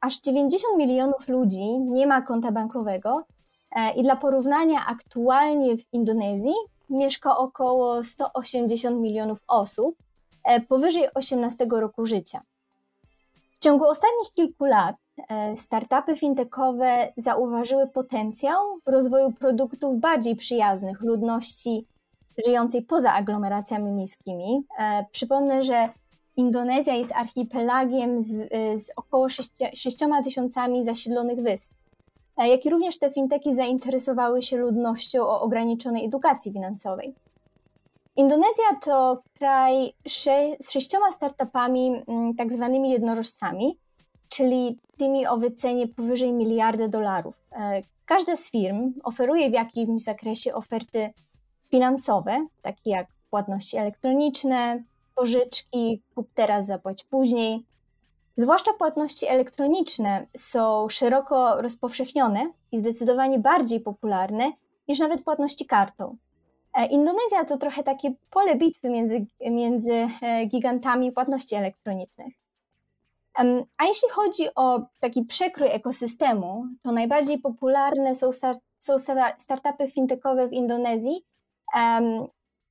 Aż 0.00 0.20
90 0.20 0.78
milionów 0.78 1.28
ludzi 1.28 1.78
nie 1.78 2.06
ma 2.06 2.22
konta 2.22 2.52
bankowego 2.52 3.24
e, 3.70 3.92
i 3.94 4.02
dla 4.02 4.16
porównania 4.16 4.86
aktualnie 4.86 5.76
w 5.76 5.84
Indonezji 5.92 6.54
mieszka 6.90 7.36
około 7.36 8.04
180 8.04 9.00
milionów 9.00 9.38
osób 9.48 9.96
e, 10.44 10.60
powyżej 10.60 11.14
18 11.14 11.66
roku 11.70 12.06
życia. 12.06 12.40
W 13.50 13.58
ciągu 13.58 13.84
ostatnich 13.84 14.32
kilku 14.34 14.64
lat 14.64 14.96
startupy 15.56 16.16
fintechowe 16.16 17.12
zauważyły 17.16 17.86
potencjał 17.86 18.78
w 18.86 18.88
rozwoju 18.88 19.32
produktów 19.32 20.00
bardziej 20.00 20.36
przyjaznych 20.36 21.00
ludności 21.00 21.86
żyjącej 22.46 22.82
poza 22.82 23.12
aglomeracjami 23.12 23.92
miejskimi. 23.92 24.64
E, 24.78 25.04
przypomnę, 25.12 25.64
że 25.64 25.88
Indonezja 26.36 26.94
jest 26.94 27.12
archipelagiem 27.12 28.22
z, 28.22 28.38
e, 28.50 28.78
z 28.78 28.90
około 28.96 29.28
6, 29.28 29.52
6 29.74 29.98
tysiącami 30.24 30.84
zasiedlonych 30.84 31.42
wysp. 31.42 31.72
Jak 32.36 32.66
i 32.66 32.70
również 32.70 32.98
te 32.98 33.10
finteki 33.10 33.54
zainteresowały 33.54 34.42
się 34.42 34.56
ludnością 34.56 35.22
o 35.22 35.40
ograniczonej 35.40 36.06
edukacji 36.06 36.52
finansowej. 36.52 37.14
Indonezja 38.16 38.64
to 38.82 39.22
kraj 39.38 39.94
z 40.60 40.70
sześcioma 40.70 41.12
startupami, 41.12 42.02
mm, 42.08 42.34
tak 42.34 42.52
zwanymi 42.52 42.90
jednorożcami, 42.90 43.78
czyli 44.28 44.78
tymi 44.98 45.26
o 45.26 45.36
wycenie 45.36 45.88
powyżej 45.88 46.32
miliarda 46.32 46.88
dolarów. 46.88 47.34
E, 47.52 47.82
każda 48.06 48.36
z 48.36 48.50
firm 48.50 48.92
oferuje 49.02 49.50
w 49.50 49.52
jakimś 49.52 50.02
zakresie 50.02 50.54
oferty 50.54 51.10
finansowe, 51.70 52.46
takie 52.62 52.90
jak 52.90 53.06
płatności 53.30 53.76
elektroniczne, 53.76 54.82
pożyczki, 55.14 56.02
kup 56.14 56.28
teraz, 56.34 56.66
zapłać 56.66 57.04
później. 57.04 57.64
Zwłaszcza 58.36 58.72
płatności 58.72 59.26
elektroniczne 59.26 60.26
są 60.36 60.88
szeroko 60.88 61.62
rozpowszechnione 61.62 62.52
i 62.72 62.78
zdecydowanie 62.78 63.38
bardziej 63.38 63.80
popularne 63.80 64.52
niż 64.88 64.98
nawet 64.98 65.24
płatności 65.24 65.66
kartą. 65.66 66.16
E, 66.74 66.86
Indonezja 66.86 67.44
to 67.44 67.58
trochę 67.58 67.82
takie 67.82 68.14
pole 68.30 68.56
bitwy 68.56 68.90
między, 68.90 69.26
między 69.50 69.92
e, 70.22 70.46
gigantami 70.46 71.12
płatności 71.12 71.54
elektronicznych. 71.54 72.34
A 73.76 73.84
jeśli 73.84 74.08
chodzi 74.10 74.54
o 74.54 74.80
taki 75.00 75.24
przekrój 75.24 75.68
ekosystemu, 75.70 76.64
to 76.82 76.92
najbardziej 76.92 77.38
popularne 77.38 78.14
są, 78.14 78.32
start, 78.32 78.60
są 78.78 78.96
startupy 79.38 79.90
fintechowe 79.90 80.48
w 80.48 80.52
Indonezji, 80.52 81.24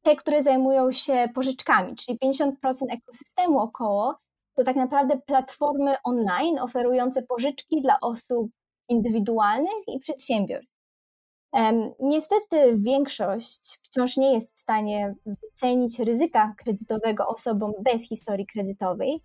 te, 0.01 0.15
które 0.15 0.43
zajmują 0.43 0.91
się 0.91 1.29
pożyczkami, 1.35 1.95
czyli 1.95 2.19
50% 2.19 2.51
ekosystemu 2.89 3.59
około 3.59 4.15
to 4.57 4.63
tak 4.63 4.75
naprawdę 4.75 5.17
platformy 5.17 5.95
online 6.03 6.59
oferujące 6.59 7.21
pożyczki 7.21 7.81
dla 7.81 7.99
osób 7.99 8.51
indywidualnych 8.89 9.87
i 9.87 9.99
przedsiębiorstw. 9.99 10.73
Niestety 11.99 12.77
większość 12.77 13.79
wciąż 13.83 14.17
nie 14.17 14.33
jest 14.33 14.55
w 14.55 14.59
stanie 14.59 15.15
wycenić 15.25 15.99
ryzyka 15.99 16.53
kredytowego 16.57 17.27
osobom 17.27 17.73
bez 17.79 18.09
historii 18.09 18.45
kredytowej, 18.45 19.21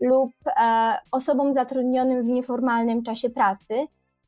lub 0.00 0.32
e, 0.46 0.98
osobom 1.12 1.54
zatrudnionym 1.54 2.22
w 2.22 2.28
nieformalnym 2.28 3.02
czasie 3.02 3.30
pracy 3.30 3.86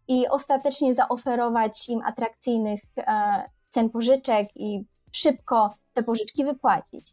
i 0.08 0.28
ostatecznie 0.28 0.94
zaoferować 0.94 1.88
im 1.88 2.02
atrakcyjnych 2.02 2.80
e, 2.96 3.42
cen 3.68 3.90
pożyczek 3.90 4.48
i 4.56 4.84
szybko 5.12 5.75
te 5.94 6.02
pożyczki 6.02 6.44
wypłacić. 6.44 7.12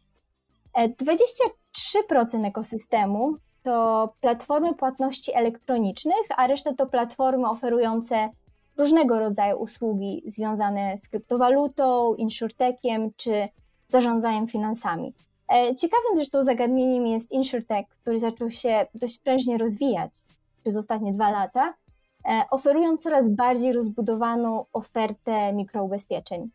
23% 0.76 2.44
e, 2.44 2.46
ekosystemu 2.46 3.36
to 3.62 4.14
platformy 4.20 4.74
płatności 4.74 5.34
elektronicznych, 5.34 6.26
a 6.36 6.46
reszta 6.46 6.74
to 6.74 6.86
platformy 6.86 7.48
oferujące 7.48 8.28
różnego 8.76 9.18
rodzaju 9.18 9.56
usługi 9.56 10.22
związane 10.26 10.98
z 10.98 11.08
kryptowalutą, 11.08 12.14
insurtechem 12.14 13.10
czy 13.16 13.48
zarządzaniem 13.88 14.46
finansami. 14.46 15.14
E, 15.52 15.74
ciekawym 15.74 16.16
zresztą 16.16 16.44
zagadnieniem 16.44 17.06
jest 17.06 17.32
InsurTech, 17.32 17.86
który 17.88 18.18
zaczął 18.18 18.50
się 18.50 18.86
dość 18.94 19.18
prężnie 19.18 19.58
rozwijać 19.58 20.12
przez 20.62 20.76
ostatnie 20.76 21.12
dwa 21.12 21.30
lata, 21.30 21.74
e, 22.24 22.42
oferując 22.50 23.02
coraz 23.02 23.28
bardziej 23.28 23.72
rozbudowaną 23.72 24.64
ofertę 24.72 25.52
mikroubezpieczeń. 25.52 26.50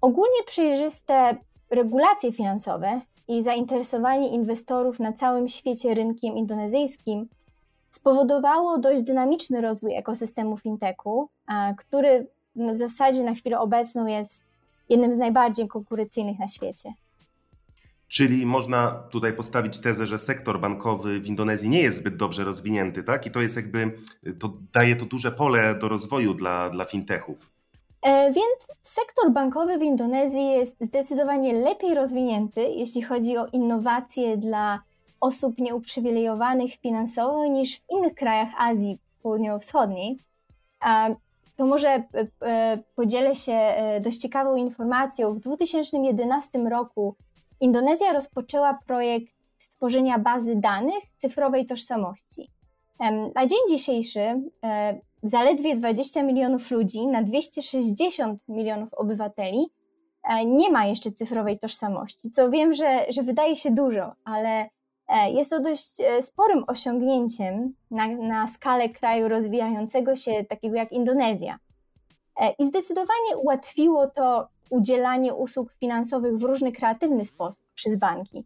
Ogólnie 0.00 0.42
przejrzyste 0.46 1.36
regulacje 1.70 2.32
finansowe 2.32 3.00
i 3.28 3.42
zainteresowanie 3.42 4.28
inwestorów 4.28 5.00
na 5.00 5.12
całym 5.12 5.48
świecie 5.48 5.94
rynkiem 5.94 6.36
indonezyjskim 6.36 7.28
spowodowało 7.90 8.78
dość 8.78 9.02
dynamiczny 9.02 9.60
rozwój 9.60 9.94
ekosystemu 9.94 10.56
fintechu, 10.56 11.28
który 11.76 12.26
w 12.56 12.76
zasadzie 12.76 13.24
na 13.24 13.34
chwilę 13.34 13.60
obecną 13.60 14.06
jest 14.06 14.42
jednym 14.88 15.14
z 15.14 15.18
najbardziej 15.18 15.68
konkurencyjnych 15.68 16.38
na 16.38 16.48
świecie. 16.48 16.92
Czyli 18.12 18.46
można 18.46 18.90
tutaj 19.10 19.32
postawić 19.32 19.78
tezę, 19.78 20.06
że 20.06 20.18
sektor 20.18 20.60
bankowy 20.60 21.20
w 21.20 21.26
Indonezji 21.26 21.70
nie 21.70 21.80
jest 21.80 21.98
zbyt 21.98 22.16
dobrze 22.16 22.44
rozwinięty, 22.44 23.02
tak? 23.02 23.26
I 23.26 23.30
to 23.30 23.40
jest 23.40 23.56
jakby, 23.56 23.92
to 24.38 24.52
daje 24.72 24.96
to 24.96 25.04
duże 25.04 25.32
pole 25.32 25.74
do 25.74 25.88
rozwoju 25.88 26.34
dla, 26.34 26.70
dla 26.70 26.84
fintechów. 26.84 27.50
E, 28.02 28.32
więc 28.32 28.68
sektor 28.82 29.30
bankowy 29.30 29.78
w 29.78 29.82
Indonezji 29.82 30.46
jest 30.46 30.76
zdecydowanie 30.80 31.52
lepiej 31.52 31.94
rozwinięty, 31.94 32.60
jeśli 32.60 33.02
chodzi 33.02 33.36
o 33.36 33.46
innowacje 33.46 34.36
dla 34.36 34.82
osób 35.20 35.58
nieuprzywilejowanych 35.58 36.74
finansowo 36.74 37.46
niż 37.46 37.78
w 37.78 37.90
innych 37.90 38.14
krajach 38.14 38.48
Azji 38.58 38.98
Południowo-Wschodniej. 39.22 40.18
To 41.56 41.66
może 41.66 41.88
e, 41.88 42.04
e, 42.42 42.78
podzielę 42.96 43.34
się 43.34 43.74
dość 44.00 44.18
ciekawą 44.18 44.56
informacją. 44.56 45.34
W 45.34 45.40
2011 45.40 46.58
roku 46.58 47.16
Indonezja 47.62 48.12
rozpoczęła 48.12 48.78
projekt 48.86 49.32
stworzenia 49.58 50.18
bazy 50.18 50.56
danych 50.56 51.04
cyfrowej 51.18 51.66
tożsamości. 51.66 52.50
Na 53.34 53.46
dzień 53.46 53.58
dzisiejszy 53.68 54.20
e, 54.64 55.00
zaledwie 55.22 55.76
20 55.76 56.22
milionów 56.22 56.70
ludzi 56.70 57.06
na 57.06 57.22
260 57.22 58.48
milionów 58.48 58.94
obywateli 58.94 59.66
e, 60.24 60.44
nie 60.44 60.70
ma 60.70 60.86
jeszcze 60.86 61.12
cyfrowej 61.12 61.58
tożsamości, 61.58 62.30
co 62.30 62.50
wiem, 62.50 62.74
że, 62.74 63.06
że 63.08 63.22
wydaje 63.22 63.56
się 63.56 63.70
dużo, 63.70 64.12
ale 64.24 64.68
e, 65.08 65.30
jest 65.32 65.50
to 65.50 65.60
dość 65.60 65.94
sporym 66.22 66.64
osiągnięciem 66.66 67.74
na, 67.90 68.06
na 68.06 68.48
skalę 68.48 68.88
kraju 68.88 69.28
rozwijającego 69.28 70.16
się, 70.16 70.44
takiego 70.44 70.76
jak 70.76 70.92
Indonezja. 70.92 71.58
I 72.58 72.66
zdecydowanie 72.66 73.36
ułatwiło 73.42 74.06
to 74.06 74.48
udzielanie 74.72 75.34
usług 75.34 75.72
finansowych 75.72 76.38
w 76.38 76.42
różny 76.42 76.72
kreatywny 76.72 77.24
sposób 77.24 77.64
przez 77.74 77.98
banki. 77.98 78.44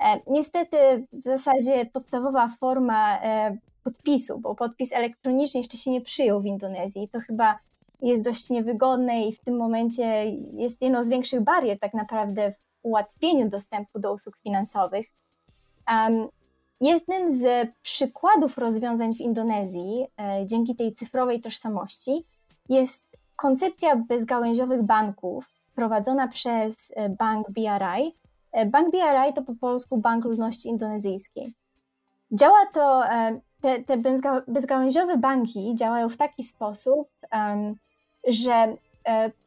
E, 0.00 0.20
niestety 0.26 0.76
w 1.12 1.24
zasadzie 1.24 1.86
podstawowa 1.86 2.48
forma 2.60 3.20
e, 3.20 3.56
podpisu, 3.84 4.38
bo 4.38 4.54
podpis 4.54 4.92
elektroniczny 4.92 5.60
jeszcze 5.60 5.76
się 5.76 5.90
nie 5.90 6.00
przyjął 6.00 6.40
w 6.40 6.46
Indonezji. 6.46 7.08
To 7.08 7.20
chyba 7.20 7.58
jest 8.02 8.24
dość 8.24 8.50
niewygodne 8.50 9.22
i 9.22 9.32
w 9.32 9.40
tym 9.40 9.56
momencie 9.56 10.30
jest 10.52 10.82
jedną 10.82 11.04
z 11.04 11.08
większych 11.08 11.40
barier 11.40 11.78
tak 11.78 11.94
naprawdę 11.94 12.52
w 12.52 12.56
ułatwieniu 12.82 13.48
dostępu 13.48 13.98
do 13.98 14.12
usług 14.12 14.36
finansowych. 14.36 15.06
Jednym 16.80 17.38
z 17.38 17.70
przykładów 17.82 18.58
rozwiązań 18.58 19.14
w 19.14 19.20
Indonezji 19.20 20.06
dzięki 20.46 20.76
tej 20.76 20.94
cyfrowej 20.94 21.40
tożsamości 21.40 22.24
jest 22.68 23.04
koncepcja 23.36 23.96
bezgałęziowych 23.96 24.82
banków 24.82 25.55
prowadzona 25.76 26.28
przez 26.28 26.92
bank 27.18 27.50
BRI. 27.50 28.14
Bank 28.66 28.90
BRI 28.90 29.32
to 29.34 29.42
po 29.42 29.54
polsku 29.60 29.98
Bank 29.98 30.24
Ludności 30.24 30.68
Indonezyjskiej. 30.68 31.54
Działa 32.32 32.66
to, 32.74 33.02
te, 33.60 33.84
te 33.84 33.96
bezgałęziowe 34.48 35.16
banki 35.16 35.74
działają 35.74 36.08
w 36.08 36.16
taki 36.16 36.44
sposób, 36.44 37.08
że 38.28 38.76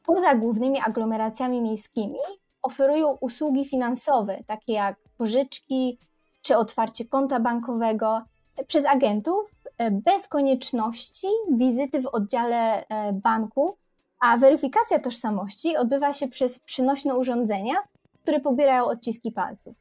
poza 0.06 0.36
głównymi 0.36 0.80
aglomeracjami 0.86 1.62
miejskimi 1.62 2.20
oferują 2.62 3.18
usługi 3.22 3.66
finansowe, 3.66 4.44
takie 4.48 4.74
jak 4.74 4.96
pożyczki 5.18 5.98
czy 6.42 6.58
otwarcie 6.58 7.06
konta 7.06 7.40
bankowego 7.40 8.22
przez 8.68 8.86
agentów 8.86 9.52
e, 9.78 9.92
bez 9.92 10.28
konieczności 10.28 11.28
wizyty 11.52 12.02
w 12.02 12.08
oddziale 12.08 12.88
e, 12.88 13.14
banku, 13.14 13.78
a 14.20 14.38
weryfikacja 14.38 15.00
tożsamości 15.00 15.78
odbywa 15.78 16.14
się 16.14 16.28
przez 16.28 16.60
przynośne 16.60 17.16
urządzenia, 17.16 17.76
które 18.22 18.40
pobierają 18.40 18.86
odciski 18.86 19.32
palców. 19.32 19.76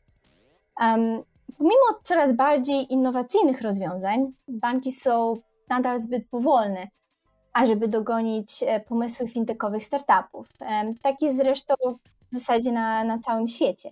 Um, 0.81 1.23
pomimo 1.59 1.85
coraz 2.03 2.33
bardziej 2.33 2.93
innowacyjnych 2.93 3.61
rozwiązań, 3.61 4.33
banki 4.49 4.93
są 4.93 5.37
nadal 5.69 6.01
zbyt 6.01 6.29
powolne, 6.29 6.89
ażeby 7.53 7.89
dogonić 7.89 8.63
e, 8.67 8.81
pomysły 8.81 9.29
fintechowych 9.29 9.85
startupów. 9.85 10.49
Um, 10.61 10.95
tak 11.03 11.23
jest 11.23 11.37
zresztą 11.37 11.75
w 12.33 12.35
zasadzie 12.35 12.73
na, 12.73 13.05
na 13.05 13.19
całym 13.19 13.49
świecie. 13.49 13.91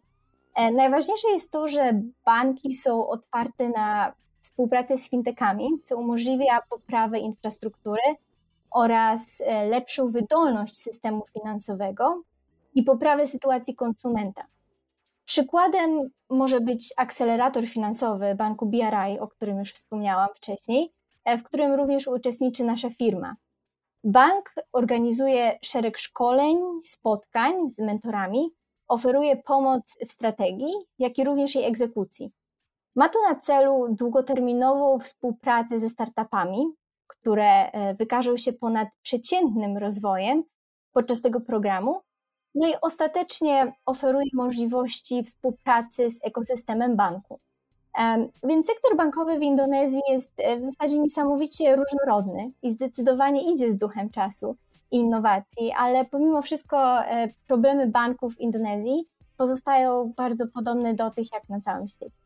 E, 0.54 0.72
najważniejsze 0.72 1.28
jest 1.28 1.50
to, 1.50 1.68
że 1.68 2.00
banki 2.24 2.74
są 2.74 3.08
otwarte 3.08 3.68
na 3.68 4.12
współpracę 4.40 4.98
z 4.98 5.10
fintechami, 5.10 5.68
co 5.84 5.96
umożliwia 5.96 6.62
poprawę 6.70 7.18
infrastruktury 7.18 8.02
oraz 8.70 9.20
e, 9.40 9.66
lepszą 9.66 10.11
wydolność 10.11 10.76
systemu 10.76 11.23
finansowego 11.32 12.23
i 12.75 12.82
poprawę 12.82 13.26
sytuacji 13.26 13.75
konsumenta. 13.75 14.46
Przykładem 15.25 16.11
może 16.30 16.61
być 16.61 16.94
akcelerator 16.96 17.66
finansowy 17.66 18.35
banku 18.35 18.66
BRI, 18.66 19.18
o 19.20 19.28
którym 19.28 19.58
już 19.58 19.73
wspomniałam 19.73 20.28
wcześniej, 20.37 20.92
e, 21.25 21.38
w 21.38 21.42
którym 21.42 21.75
również 21.75 22.06
uczestniczy 22.06 22.64
nasza 22.64 22.90
firma. 22.90 23.37
Bank 24.04 24.54
organizuje 24.73 25.58
szereg 25.62 25.99
szkoleń, 25.99 26.56
spotkań 26.85 27.68
z 27.68 27.78
mentorami, 27.78 28.50
oferuje 28.88 29.37
pomoc 29.37 29.96
w 30.08 30.12
strategii, 30.12 30.73
jak 30.99 31.18
i 31.18 31.25
również 31.25 31.54
jej 31.54 31.64
egzekucji. 31.64 32.30
Ma 32.96 33.08
to 33.08 33.18
na 33.28 33.40
celu 33.40 33.87
długoterminową 33.90 34.99
współpracę 34.99 35.78
ze 35.78 35.88
startupami, 35.88 36.66
które 37.06 37.70
e, 37.70 37.94
wykażą 37.94 38.36
się 38.36 38.52
ponad 38.52 38.88
przeciętnym 39.02 39.76
rozwojem 39.76 40.42
podczas 40.92 41.22
tego 41.22 41.40
programu, 41.40 42.00
no 42.54 42.68
i 42.68 42.72
ostatecznie 42.82 43.72
oferuje 43.86 44.30
możliwości 44.34 45.22
współpracy 45.25 46.10
z 46.10 46.18
ekosystemem 46.22 46.96
banku. 46.96 47.40
Więc 48.42 48.66
sektor 48.66 48.96
bankowy 48.96 49.38
w 49.38 49.42
Indonezji 49.42 50.00
jest 50.08 50.32
e, 50.36 50.60
w 50.60 50.64
zasadzie 50.64 50.98
niesamowicie 50.98 51.76
różnorodny 51.76 52.50
i 52.62 52.70
zdecydowanie 52.70 53.52
idzie 53.52 53.70
z 53.70 53.76
duchem 53.76 54.10
czasu 54.10 54.56
i 54.90 54.96
innowacji, 54.96 55.72
ale 55.72 56.04
pomimo 56.04 56.42
wszystko 56.42 57.04
e, 57.04 57.28
problemy 57.46 57.86
banków 57.86 58.34
w 58.34 58.40
Indonezji 58.40 59.08
pozostają 59.36 60.12
bardzo 60.16 60.46
podobne 60.54 60.94
do 60.94 61.10
tych 61.10 61.32
jak 61.32 61.48
na 61.48 61.60
całym 61.60 61.88
świecie. 61.88 62.25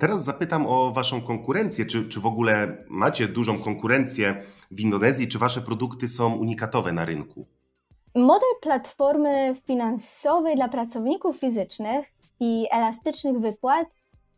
Teraz 0.00 0.24
zapytam 0.24 0.66
o 0.66 0.92
Waszą 0.92 1.22
konkurencję. 1.22 1.86
Czy, 1.86 2.08
czy 2.08 2.20
w 2.20 2.26
ogóle 2.26 2.76
macie 2.88 3.28
dużą 3.28 3.58
konkurencję 3.58 4.42
w 4.70 4.80
Indonezji? 4.80 5.28
Czy 5.28 5.38
Wasze 5.38 5.60
produkty 5.60 6.08
są 6.08 6.36
unikatowe 6.36 6.92
na 6.92 7.04
rynku? 7.04 7.46
Model 8.14 8.48
platformy 8.62 9.56
finansowej 9.66 10.56
dla 10.56 10.68
pracowników 10.68 11.36
fizycznych 11.36 12.06
i 12.40 12.66
elastycznych 12.70 13.38
wypłat 13.38 13.86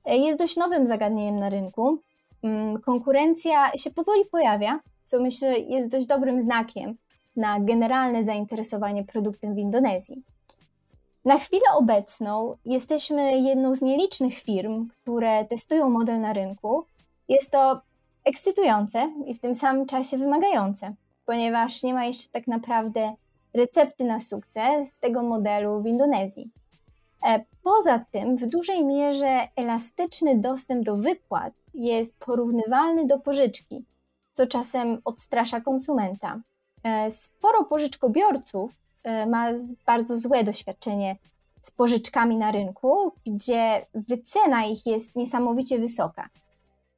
e, 0.04 0.16
jest 0.16 0.38
dość 0.38 0.56
nowym 0.56 0.86
zagadnieniem 0.86 1.38
na 1.38 1.48
rynku. 1.48 1.98
Mm, 2.42 2.80
konkurencja 2.80 3.72
się 3.76 3.90
powoli 3.90 4.24
pojawia, 4.24 4.80
co 5.04 5.20
myślę 5.20 5.58
jest 5.58 5.88
dość 5.88 6.06
dobrym 6.06 6.42
znakiem 6.42 6.94
na 7.36 7.60
generalne 7.60 8.24
zainteresowanie 8.24 9.04
produktem 9.04 9.54
w 9.54 9.58
Indonezji. 9.58 10.22
Na 11.24 11.38
chwilę 11.38 11.64
obecną 11.74 12.56
jesteśmy 12.64 13.40
jedną 13.40 13.74
z 13.74 13.82
nielicznych 13.82 14.38
firm, 14.38 14.88
które 15.02 15.44
testują 15.44 15.90
model 15.90 16.20
na 16.20 16.32
rynku. 16.32 16.84
Jest 17.28 17.50
to 17.50 17.80
ekscytujące 18.24 19.12
i 19.26 19.34
w 19.34 19.40
tym 19.40 19.54
samym 19.54 19.87
czasie 19.87 20.18
wymagające, 20.18 20.94
ponieważ 21.26 21.82
nie 21.82 21.94
ma 21.94 22.04
jeszcze 22.04 22.28
tak 22.32 22.46
naprawdę 22.46 23.14
recepty 23.54 24.04
na 24.04 24.20
sukces 24.20 24.98
tego 25.00 25.22
modelu 25.22 25.82
w 25.82 25.87
Indonezji. 25.87 26.50
E, 27.26 27.44
poza 27.62 28.04
tym, 28.12 28.37
w 28.37 28.46
dużej 28.46 28.84
mierze 28.84 29.48
elastyczny 29.56 30.38
dostęp 30.38 30.84
do 30.84 30.96
wypłat 30.96 31.52
jest 31.74 32.14
porównywalny 32.18 33.06
do 33.06 33.18
pożyczki, 33.18 33.84
co 34.32 34.46
czasem 34.46 35.00
odstrasza 35.04 35.60
konsumenta. 35.60 36.40
E, 36.82 37.10
sporo 37.10 37.64
pożyczkobiorców 37.64 38.83
ma 39.26 39.48
bardzo 39.86 40.18
złe 40.18 40.44
doświadczenie 40.44 41.16
z 41.62 41.70
pożyczkami 41.70 42.36
na 42.36 42.52
rynku, 42.52 43.12
gdzie 43.26 43.86
wycena 43.94 44.64
ich 44.64 44.86
jest 44.86 45.16
niesamowicie 45.16 45.78
wysoka 45.78 46.28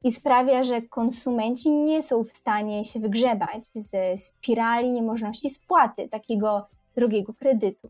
i 0.03 0.11
sprawia, 0.11 0.63
że 0.63 0.81
konsumenci 0.81 1.71
nie 1.71 2.03
są 2.03 2.23
w 2.23 2.37
stanie 2.37 2.85
się 2.85 2.99
wygrzebać 2.99 3.63
ze 3.75 4.17
spirali 4.17 4.91
niemożności 4.91 5.49
spłaty 5.49 6.09
takiego 6.09 6.67
drogiego 6.95 7.33
kredytu. 7.33 7.89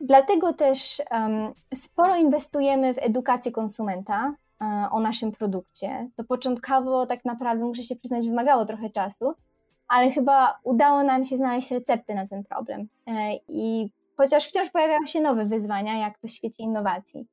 Dlatego 0.00 0.52
też 0.52 1.02
um, 1.10 1.52
sporo 1.74 2.16
inwestujemy 2.16 2.94
w 2.94 2.98
edukację 2.98 3.52
konsumenta 3.52 4.34
um, 4.60 4.84
o 4.90 5.00
naszym 5.00 5.32
produkcie. 5.32 6.08
To 6.16 6.24
początkowo 6.24 7.06
tak 7.06 7.24
naprawdę, 7.24 7.64
muszę 7.64 7.82
się 7.82 7.96
przyznać, 7.96 8.28
wymagało 8.28 8.66
trochę 8.66 8.90
czasu, 8.90 9.34
ale 9.94 10.12
chyba 10.12 10.58
udało 10.64 11.02
nam 11.02 11.24
się 11.24 11.36
znaleźć 11.36 11.70
recepty 11.70 12.14
na 12.14 12.26
ten 12.26 12.44
problem. 12.44 12.88
E, 13.06 13.34
I 13.48 13.90
chociaż 14.16 14.48
wciąż 14.48 14.70
pojawiają 14.70 15.06
się 15.06 15.20
nowe 15.20 15.44
wyzwania, 15.44 15.98
jak 15.98 16.18
to 16.18 16.28
w 16.28 16.30
świecie 16.30 16.62
innowacji. 16.62 17.26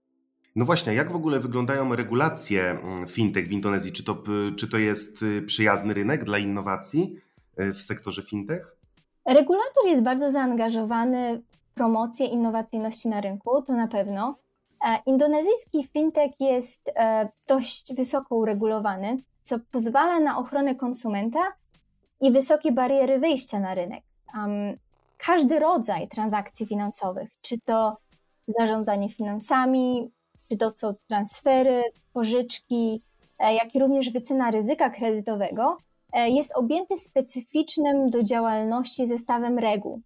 No 0.56 0.66
właśnie, 0.66 0.94
jak 0.94 1.12
w 1.12 1.16
ogóle 1.16 1.40
wyglądają 1.40 1.96
regulacje 1.96 2.70
mm, 2.70 3.08
fintech 3.08 3.48
w 3.48 3.52
Indonezji? 3.52 3.92
Czy 3.92 4.04
to, 4.04 4.24
czy 4.58 4.70
to 4.70 4.78
jest 4.78 5.24
y, 5.24 5.42
przyjazny 5.42 5.94
rynek 5.94 6.24
dla 6.24 6.38
innowacji 6.38 7.16
y, 7.60 7.74
w 7.74 7.82
sektorze 7.82 8.22
fintech? 8.22 8.76
Regulator 9.26 9.86
jest 9.86 10.04
bardzo 10.04 10.32
zaangażowany 10.32 11.42
w 11.52 11.74
promocję 11.74 12.26
innowacyjności 12.26 13.10
na 13.10 13.22
rynku, 13.22 13.62
to 13.62 13.74
na 13.74 13.88
pewno. 13.88 14.36
E, 14.86 15.00
indonezyjski 15.06 15.88
fintech 15.94 16.32
jest 16.40 16.92
e, 16.96 17.30
dość 17.48 17.96
wysoko 17.96 18.36
uregulowany, 18.36 19.18
co 19.44 19.60
pozwala 19.72 20.20
na 20.20 20.38
ochronę 20.38 20.76
konsumenta 20.76 21.40
i 22.22 22.32
wysokie 22.32 22.72
bariery 22.72 23.20
wyjścia 23.20 23.60
na 23.60 23.74
rynek. 23.74 24.04
Um, 24.36 24.78
każdy 25.18 25.60
rodzaj 25.60 26.08
transakcji 26.08 26.66
finansowych, 26.66 27.30
czy 27.42 27.60
to 27.60 27.98
zarządzanie 28.60 29.10
finansami, 29.10 30.12
czy 30.50 30.58
to 30.58 30.72
co 30.72 30.94
transfery, 31.08 31.84
pożyczki, 32.14 33.02
e, 33.40 33.54
jak 33.54 33.76
i 33.76 33.80
również 33.80 34.10
wycena 34.10 34.52
ryzyka 34.52 34.90
kredytowego, 34.90 35.78
e, 36.14 36.30
jest 36.30 36.52
objęty 36.56 36.98
specyficznym 36.98 38.10
do 38.10 38.24
działalności 38.24 39.08
zestawem 39.08 39.60
reguł. 39.60 40.02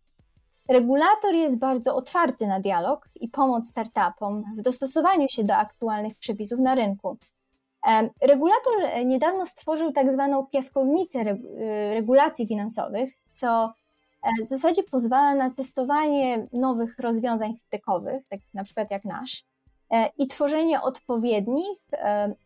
Regulator 0.69 1.34
jest 1.34 1.60
bardzo 1.60 1.95
otwarty 1.95 2.47
na 2.47 2.60
dialog 2.60 3.10
i 3.15 3.30
pomoc 3.30 3.67
startupom 3.67 4.43
w 4.58 4.62
dostosowaniu 4.62 5.30
się 5.30 5.43
do 5.43 5.56
aktualnych 5.56 6.15
przepisów 6.15 6.60
na 6.60 6.75
rynku. 6.75 7.17
Regulator 8.21 8.74
e, 8.84 9.06
niedawno 9.06 9.45
stworzył 9.45 9.91
tak 9.91 10.13
zwaną 10.13 10.45
piaskownicę 10.45 11.19
e, 11.19 11.36
regulacji 11.93 12.48
finansowych, 12.48 13.13
co 13.32 13.74
e, 14.24 14.45
w 14.45 14.50
zasadzie 14.50 14.84
pozwala 14.84 15.36
na 15.36 15.50
testowanie 15.50 16.48
nowych 16.54 17.00
rozwiązań 17.00 17.54
fintech-owych, 17.54 18.24
tak 18.30 18.39
na 18.54 18.63
przykład 18.63 18.91
jak 18.91 19.06
nasz, 19.06 19.43
i 20.17 20.28
tworzenie 20.28 20.82
odpowiednich 20.82 21.78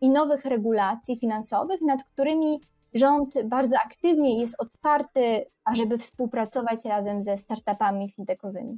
i 0.01 0.09
nowych 0.09 0.45
regulacji 0.45 1.19
finansowych, 1.19 1.81
nad 1.81 2.03
którymi 2.03 2.61
rząd 2.93 3.33
bardzo 3.43 3.77
aktywnie 3.85 4.39
jest 4.39 4.55
otwarty, 4.61 5.45
ażeby 5.63 5.97
współpracować 5.97 6.85
razem 6.85 7.23
ze 7.23 7.37
startupami 7.37 8.11
fintechowymi. 8.11 8.77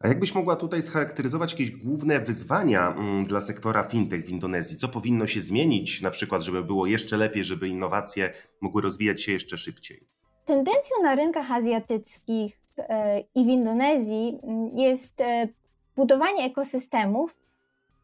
A 0.00 0.08
jakbyś 0.08 0.34
mogła 0.34 0.56
tutaj 0.56 0.82
scharakteryzować 0.82 1.52
jakieś 1.52 1.70
główne 1.70 2.20
wyzwania 2.20 2.90
mm, 2.90 3.24
dla 3.24 3.40
sektora 3.40 3.82
fintech 3.82 4.24
w 4.24 4.28
Indonezji? 4.28 4.76
Co 4.76 4.88
powinno 4.88 5.26
się 5.26 5.42
zmienić, 5.42 6.02
na 6.02 6.10
przykład, 6.10 6.42
żeby 6.42 6.64
było 6.64 6.86
jeszcze 6.86 7.16
lepiej, 7.16 7.44
żeby 7.44 7.68
innowacje 7.68 8.32
mogły 8.60 8.82
rozwijać 8.82 9.22
się 9.22 9.32
jeszcze 9.32 9.58
szybciej? 9.58 10.08
Tendencją 10.44 10.96
na 11.02 11.14
rynkach 11.14 11.50
azjatyckich 11.50 12.60
e, 12.78 13.20
i 13.20 13.44
w 13.44 13.48
Indonezji 13.48 14.38
mm, 14.42 14.78
jest 14.78 15.20
e, 15.20 15.48
budowanie 15.96 16.44
ekosystemów, 16.44 17.38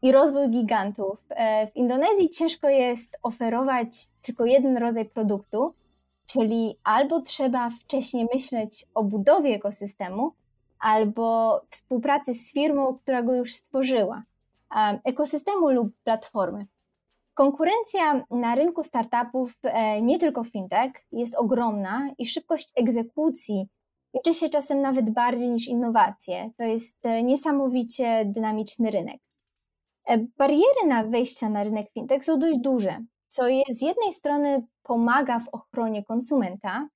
i 0.05 0.11
rozwój 0.11 0.49
gigantów. 0.49 1.19
E, 1.29 1.67
w 1.67 1.75
Indonezji 1.75 2.29
ciężko 2.29 2.69
jest 2.69 3.17
oferować 3.23 4.07
tylko 4.21 4.45
jeden 4.45 4.77
rodzaj 4.77 5.05
produktu, 5.05 5.73
czyli 6.25 6.75
albo 6.83 7.21
trzeba 7.21 7.69
wcześniej 7.69 8.27
myśleć 8.33 8.85
o 8.93 9.03
budowie 9.03 9.55
ekosystemu, 9.55 10.31
albo 10.85 11.61
współpracy 11.69 12.33
z 12.33 12.53
firmą, 12.53 12.97
która 13.01 13.23
go 13.23 13.35
już 13.35 13.55
stworzyła, 13.55 14.23
ekosystemu 15.03 15.69
lub 15.69 15.93
platformy. 16.03 16.65
Konkurencja 17.33 18.25
na 18.31 18.55
rynku 18.55 18.83
startupów, 18.83 19.53
e, 19.63 20.01
nie 20.01 20.19
tylko 20.19 20.43
fintech, 20.43 20.91
jest 21.11 21.35
ogromna 21.35 22.09
i 22.17 22.25
szybkość 22.25 22.71
egzekucji 22.75 23.67
liczy 24.13 24.33
się 24.33 24.49
czasem 24.49 24.81
nawet 24.81 25.09
bardziej 25.09 25.49
niż 25.49 25.67
innowacje. 25.67 26.51
To 26.57 26.63
jest 26.63 27.05
e, 27.05 27.23
niesamowicie 27.23 28.25
dynamiczny 28.25 28.91
rynek. 28.91 29.21
E, 30.07 30.17
bariery 30.37 30.87
na 30.87 31.03
wejścia 31.03 31.49
na 31.49 31.63
rynek 31.63 31.91
fintech 31.91 32.25
są 32.25 32.39
dość 32.39 32.59
duże, 32.59 33.05
co 33.27 33.43
z 33.69 33.81
jednej 33.81 34.13
strony 34.13 34.67
pomaga 34.83 35.39
w 35.39 35.49
ochronie 35.49 36.03
konsumenta, 36.03 36.87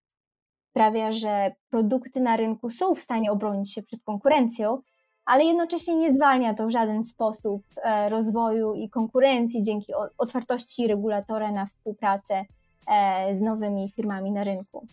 sprawia, 0.69 1.12
że 1.12 1.51
produkty 1.69 2.19
na 2.19 2.38
rynku 2.38 2.69
są 2.69 2.95
w 2.95 2.99
stanie 2.99 3.32
obronić 3.32 3.73
się 3.73 3.84
przed 3.84 4.03
konkurencją, 4.03 4.82
ale 5.25 5.43
jednocześnie 5.43 5.95
nie 5.95 6.13
zwalnia 6.13 6.53
to 6.53 6.67
w 6.67 6.71
żaden 6.71 7.05
sposób 7.05 7.63
e, 7.84 8.10
rozwoju 8.10 8.73
i 8.73 8.89
konkurencji 8.89 9.63
dzięki 9.63 9.93
otwartości 10.17 10.88
regulatora 10.88 11.51
na 11.51 11.65
współpracę 11.65 12.45
e, 12.88 13.36
z 13.36 13.41
nowymi 13.41 13.91
firmami 13.95 14.32
na 14.32 14.43
rynku. 14.43 14.88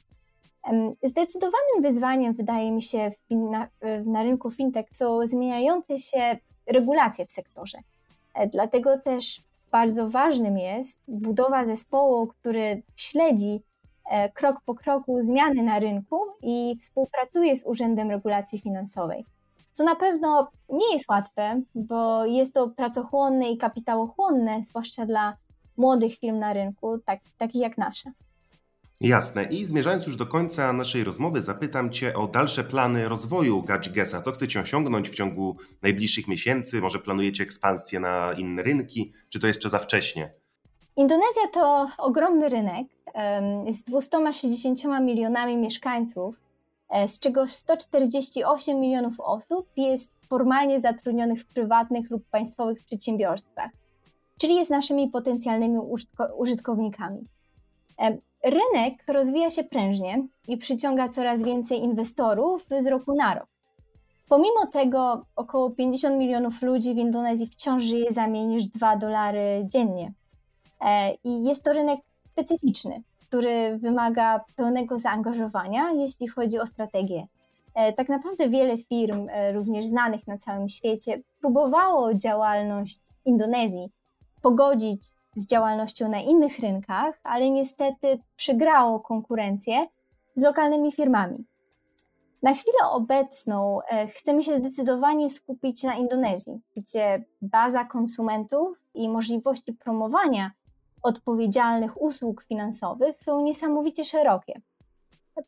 Zdecydowanym 1.02 1.82
wyzwaniem, 1.82 2.32
wydaje 2.32 2.72
mi 2.72 2.82
się, 2.82 3.10
na, 3.30 3.68
na 4.04 4.22
rynku 4.22 4.50
fintech 4.50 4.86
są 4.92 5.26
zmieniające 5.26 5.98
się 5.98 6.36
regulacje 6.66 7.26
w 7.26 7.32
sektorze. 7.32 7.78
E, 8.34 8.46
dlatego 8.46 8.98
też 8.98 9.40
bardzo 9.70 10.10
ważnym 10.10 10.58
jest 10.58 10.98
budowa 11.08 11.66
zespołu, 11.66 12.26
który 12.26 12.82
śledzi 12.96 13.62
krok 14.34 14.56
po 14.64 14.74
kroku 14.74 15.22
zmiany 15.22 15.62
na 15.62 15.78
rynku 15.78 16.20
i 16.42 16.76
współpracuje 16.82 17.56
z 17.56 17.66
Urzędem 17.66 18.10
Regulacji 18.10 18.60
Finansowej 18.60 19.24
co 19.76 19.84
na 19.84 19.94
pewno 19.94 20.50
nie 20.68 20.94
jest 20.94 21.08
łatwe, 21.08 21.62
bo 21.74 22.26
jest 22.26 22.54
to 22.54 22.68
pracochłonne 22.68 23.50
i 23.50 23.58
kapitałochłonne, 23.58 24.62
zwłaszcza 24.64 25.06
dla 25.06 25.36
młodych 25.76 26.18
firm 26.18 26.38
na 26.38 26.52
rynku, 26.52 26.98
tak, 26.98 27.20
takich 27.38 27.62
jak 27.62 27.78
nasza. 27.78 28.10
Jasne. 29.00 29.44
I 29.44 29.64
zmierzając 29.64 30.06
już 30.06 30.16
do 30.16 30.26
końca 30.26 30.72
naszej 30.72 31.04
rozmowy, 31.04 31.42
zapytam 31.42 31.90
Cię 31.90 32.14
o 32.14 32.26
dalsze 32.26 32.64
plany 32.64 33.08
rozwoju 33.08 33.62
Gadzigesa. 33.62 34.20
Co 34.20 34.32
chcecie 34.32 34.60
osiągnąć 34.60 35.08
w 35.08 35.14
ciągu 35.14 35.56
najbliższych 35.82 36.28
miesięcy? 36.28 36.80
Może 36.80 36.98
planujecie 36.98 37.44
ekspansję 37.44 38.00
na 38.00 38.32
inne 38.32 38.62
rynki, 38.62 39.12
czy 39.28 39.40
to 39.40 39.46
jeszcze 39.46 39.68
za 39.68 39.78
wcześnie? 39.78 40.34
Indonezja 40.96 41.42
to 41.52 41.88
ogromny 41.98 42.48
rynek 42.48 42.86
z 43.70 43.82
260 43.82 44.84
milionami 45.00 45.56
mieszkańców 45.56 46.46
E, 46.88 47.08
z 47.08 47.20
czego 47.20 47.46
148 47.46 48.80
milionów 48.80 49.20
osób 49.20 49.66
jest 49.76 50.12
formalnie 50.28 50.80
zatrudnionych 50.80 51.42
w 51.42 51.46
prywatnych 51.46 52.10
lub 52.10 52.24
państwowych 52.30 52.84
przedsiębiorstwach, 52.84 53.70
czyli 54.40 54.54
jest 54.54 54.70
naszymi 54.70 55.08
potencjalnymi 55.08 55.78
użytkownikami. 56.36 57.26
Rynek 58.44 59.04
rozwija 59.08 59.50
się 59.50 59.64
prężnie 59.64 60.26
i 60.48 60.56
przyciąga 60.56 61.08
coraz 61.08 61.42
więcej 61.42 61.78
inwestorów 61.78 62.66
z 62.78 62.86
roku 62.86 63.14
na 63.14 63.34
rok. 63.34 63.46
Pomimo 64.28 64.66
tego 64.72 65.24
około 65.36 65.70
50 65.70 66.18
milionów 66.18 66.62
ludzi 66.62 66.94
w 66.94 66.98
Indonezji 66.98 67.46
wciąż 67.46 67.84
żyje 67.84 68.12
za 68.12 68.26
mniej 68.26 68.46
niż 68.46 68.64
2 68.64 68.96
dolary 68.96 69.64
dziennie. 69.64 70.12
E, 70.80 71.14
I 71.24 71.44
jest 71.44 71.64
to 71.64 71.72
rynek 71.72 72.00
specyficzny 72.24 73.02
który 73.28 73.78
wymaga 73.78 74.40
pełnego 74.56 74.98
zaangażowania, 74.98 75.90
jeśli 75.90 76.28
chodzi 76.28 76.58
o 76.58 76.66
strategię. 76.66 77.26
E, 77.74 77.92
tak 77.92 78.08
naprawdę 78.08 78.48
wiele 78.48 78.78
firm, 78.78 79.28
e, 79.30 79.52
również 79.52 79.86
znanych 79.86 80.26
na 80.26 80.38
całym 80.38 80.68
świecie, 80.68 81.20
próbowało 81.40 82.14
działalność 82.14 83.00
Indonezji 83.24 83.88
pogodzić 84.42 85.02
z 85.36 85.46
działalnością 85.46 86.08
na 86.08 86.20
innych 86.20 86.58
rynkach, 86.58 87.20
ale 87.22 87.50
niestety 87.50 88.18
przegrało 88.36 89.00
konkurencję 89.00 89.86
z 90.34 90.42
lokalnymi 90.42 90.92
firmami. 90.92 91.44
Na 92.42 92.54
chwilę 92.54 92.90
obecną 92.90 93.78
chcemy 94.14 94.42
się 94.42 94.58
zdecydowanie 94.58 95.30
skupić 95.30 95.82
na 95.82 95.94
Indonezji, 95.94 96.60
gdzie 96.76 97.24
baza 97.42 97.84
konsumentów 97.84 98.78
i 98.94 99.08
możliwości 99.08 99.72
promowania 99.72 100.50
odpowiedzialnych 101.02 102.02
usług 102.02 102.44
finansowych 102.48 103.22
są 103.22 103.42
niesamowicie 103.42 104.04
szerokie. 104.04 104.60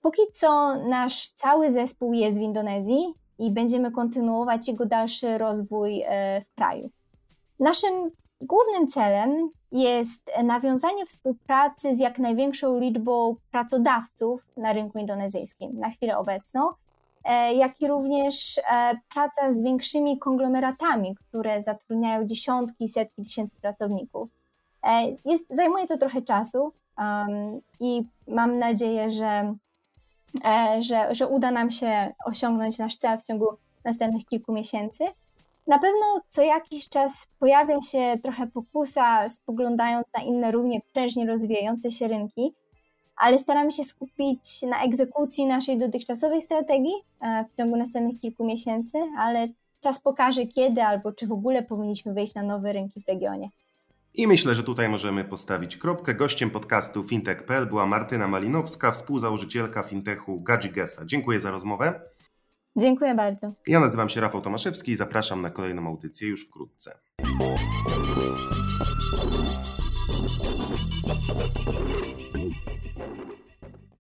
Póki 0.03 0.23
co 0.35 0.75
nasz 0.75 1.29
cały 1.29 1.73
zespół 1.73 2.13
jest 2.13 2.39
w 2.39 2.41
Indonezji 2.41 3.15
i 3.39 3.51
będziemy 3.51 3.91
kontynuować 3.91 4.69
jego 4.69 4.87
dalszy 4.87 5.39
rozwój 5.39 6.03
e, 6.07 6.41
w 6.41 6.55
kraju. 6.55 6.91
Naszym 7.61 8.11
głównym 8.41 8.89
celem 8.89 9.51
jest 9.73 10.31
nawiązanie 10.45 11.07
współpracy 11.07 11.97
z 11.97 12.01
jak 12.01 12.19
największą 12.19 12.79
liczbą 12.79 13.37
pracodawców 13.51 14.43
na 14.57 14.73
rynku 14.73 14.99
indonezyjskim 14.99 15.79
na 15.79 15.91
chwilę 15.91 16.19
obecną, 16.19 16.71
e, 17.25 17.55
jak 17.55 17.81
i 17.81 17.89
również 17.89 18.59
e, 18.59 18.95
praca 19.15 19.53
z 19.53 19.63
większymi 19.63 20.19
konglomeratami, 20.19 21.15
które 21.15 21.63
zatrudniają 21.63 22.27
dziesiątki, 22.27 22.89
setki 22.89 23.23
tysięcy 23.23 23.57
pracowników. 23.61 24.38
E, 24.89 25.17
jest, 25.25 25.47
zajmuje 25.51 25.87
to 25.87 25.99
trochę 25.99 26.23
czasu 26.23 26.73
um, 26.99 27.61
i 27.81 28.03
mam 28.29 28.59
nadzieję, 28.59 29.11
że, 29.11 29.55
e, 30.45 30.83
że, 30.83 31.15
że 31.15 31.29
uda 31.29 31.51
nam 31.51 31.71
się 31.71 32.13
osiągnąć 32.25 32.79
nasz 32.79 32.97
cel 32.97 33.19
w 33.19 33.23
ciągu 33.23 33.47
następnych 33.85 34.27
kilku 34.27 34.53
miesięcy. 34.53 35.05
Na 35.67 35.79
pewno 35.79 36.21
co 36.29 36.43
jakiś 36.43 36.89
czas 36.89 37.29
pojawia 37.39 37.81
się 37.81 38.19
trochę 38.23 38.47
pokusa, 38.47 39.29
spoglądając 39.29 40.07
na 40.17 40.23
inne 40.23 40.53
równie 40.53 40.81
prężnie 40.93 41.27
rozwijające 41.27 41.91
się 41.91 42.09
rynki, 42.09 42.53
ale 43.17 43.39
staramy 43.39 43.73
się 43.73 43.85
skupić 43.85 44.63
na 44.63 44.83
egzekucji 44.83 45.47
naszej 45.47 45.79
dotychczasowej 45.79 46.43
strategii 46.43 46.95
e, 47.21 47.45
w 47.45 47.55
ciągu 47.55 47.77
następnych 47.77 48.21
kilku 48.21 48.45
miesięcy, 48.45 48.99
ale 49.19 49.49
czas 49.81 50.01
pokaże 50.01 50.47
kiedy 50.47 50.83
albo 50.83 51.13
czy 51.13 51.27
w 51.27 51.33
ogóle 51.33 51.63
powinniśmy 51.63 52.15
wejść 52.15 52.35
na 52.35 52.43
nowe 52.43 52.73
rynki 52.73 53.01
w 53.01 53.09
regionie. 53.09 53.49
I 54.19 54.27
myślę, 54.27 54.55
że 54.55 54.63
tutaj 54.63 54.89
możemy 54.89 55.25
postawić 55.25 55.77
kropkę. 55.77 56.15
Gościem 56.15 56.51
podcastu 56.51 57.05
fintech.pl 57.05 57.67
była 57.67 57.87
Martyna 57.87 58.29
Malinowska, 58.29 58.93
współzałożycielka 58.93 59.83
fintechu 59.83 60.41
Gadzigesa. 60.41 61.05
Dziękuję 61.05 61.41
za 61.41 61.51
rozmowę. 61.51 62.01
Dziękuję 62.77 63.15
bardzo. 63.15 63.53
Ja 63.67 63.81
nazywam 63.81 64.09
się 64.09 64.21
Rafał 64.21 64.41
Tomaszewski 64.41 64.93
i 64.93 64.97
zapraszam 64.97 65.43
na 65.43 65.51
kolejną 65.51 65.87
audycję 65.87 66.29
już 66.29 66.47
wkrótce. 66.47 66.99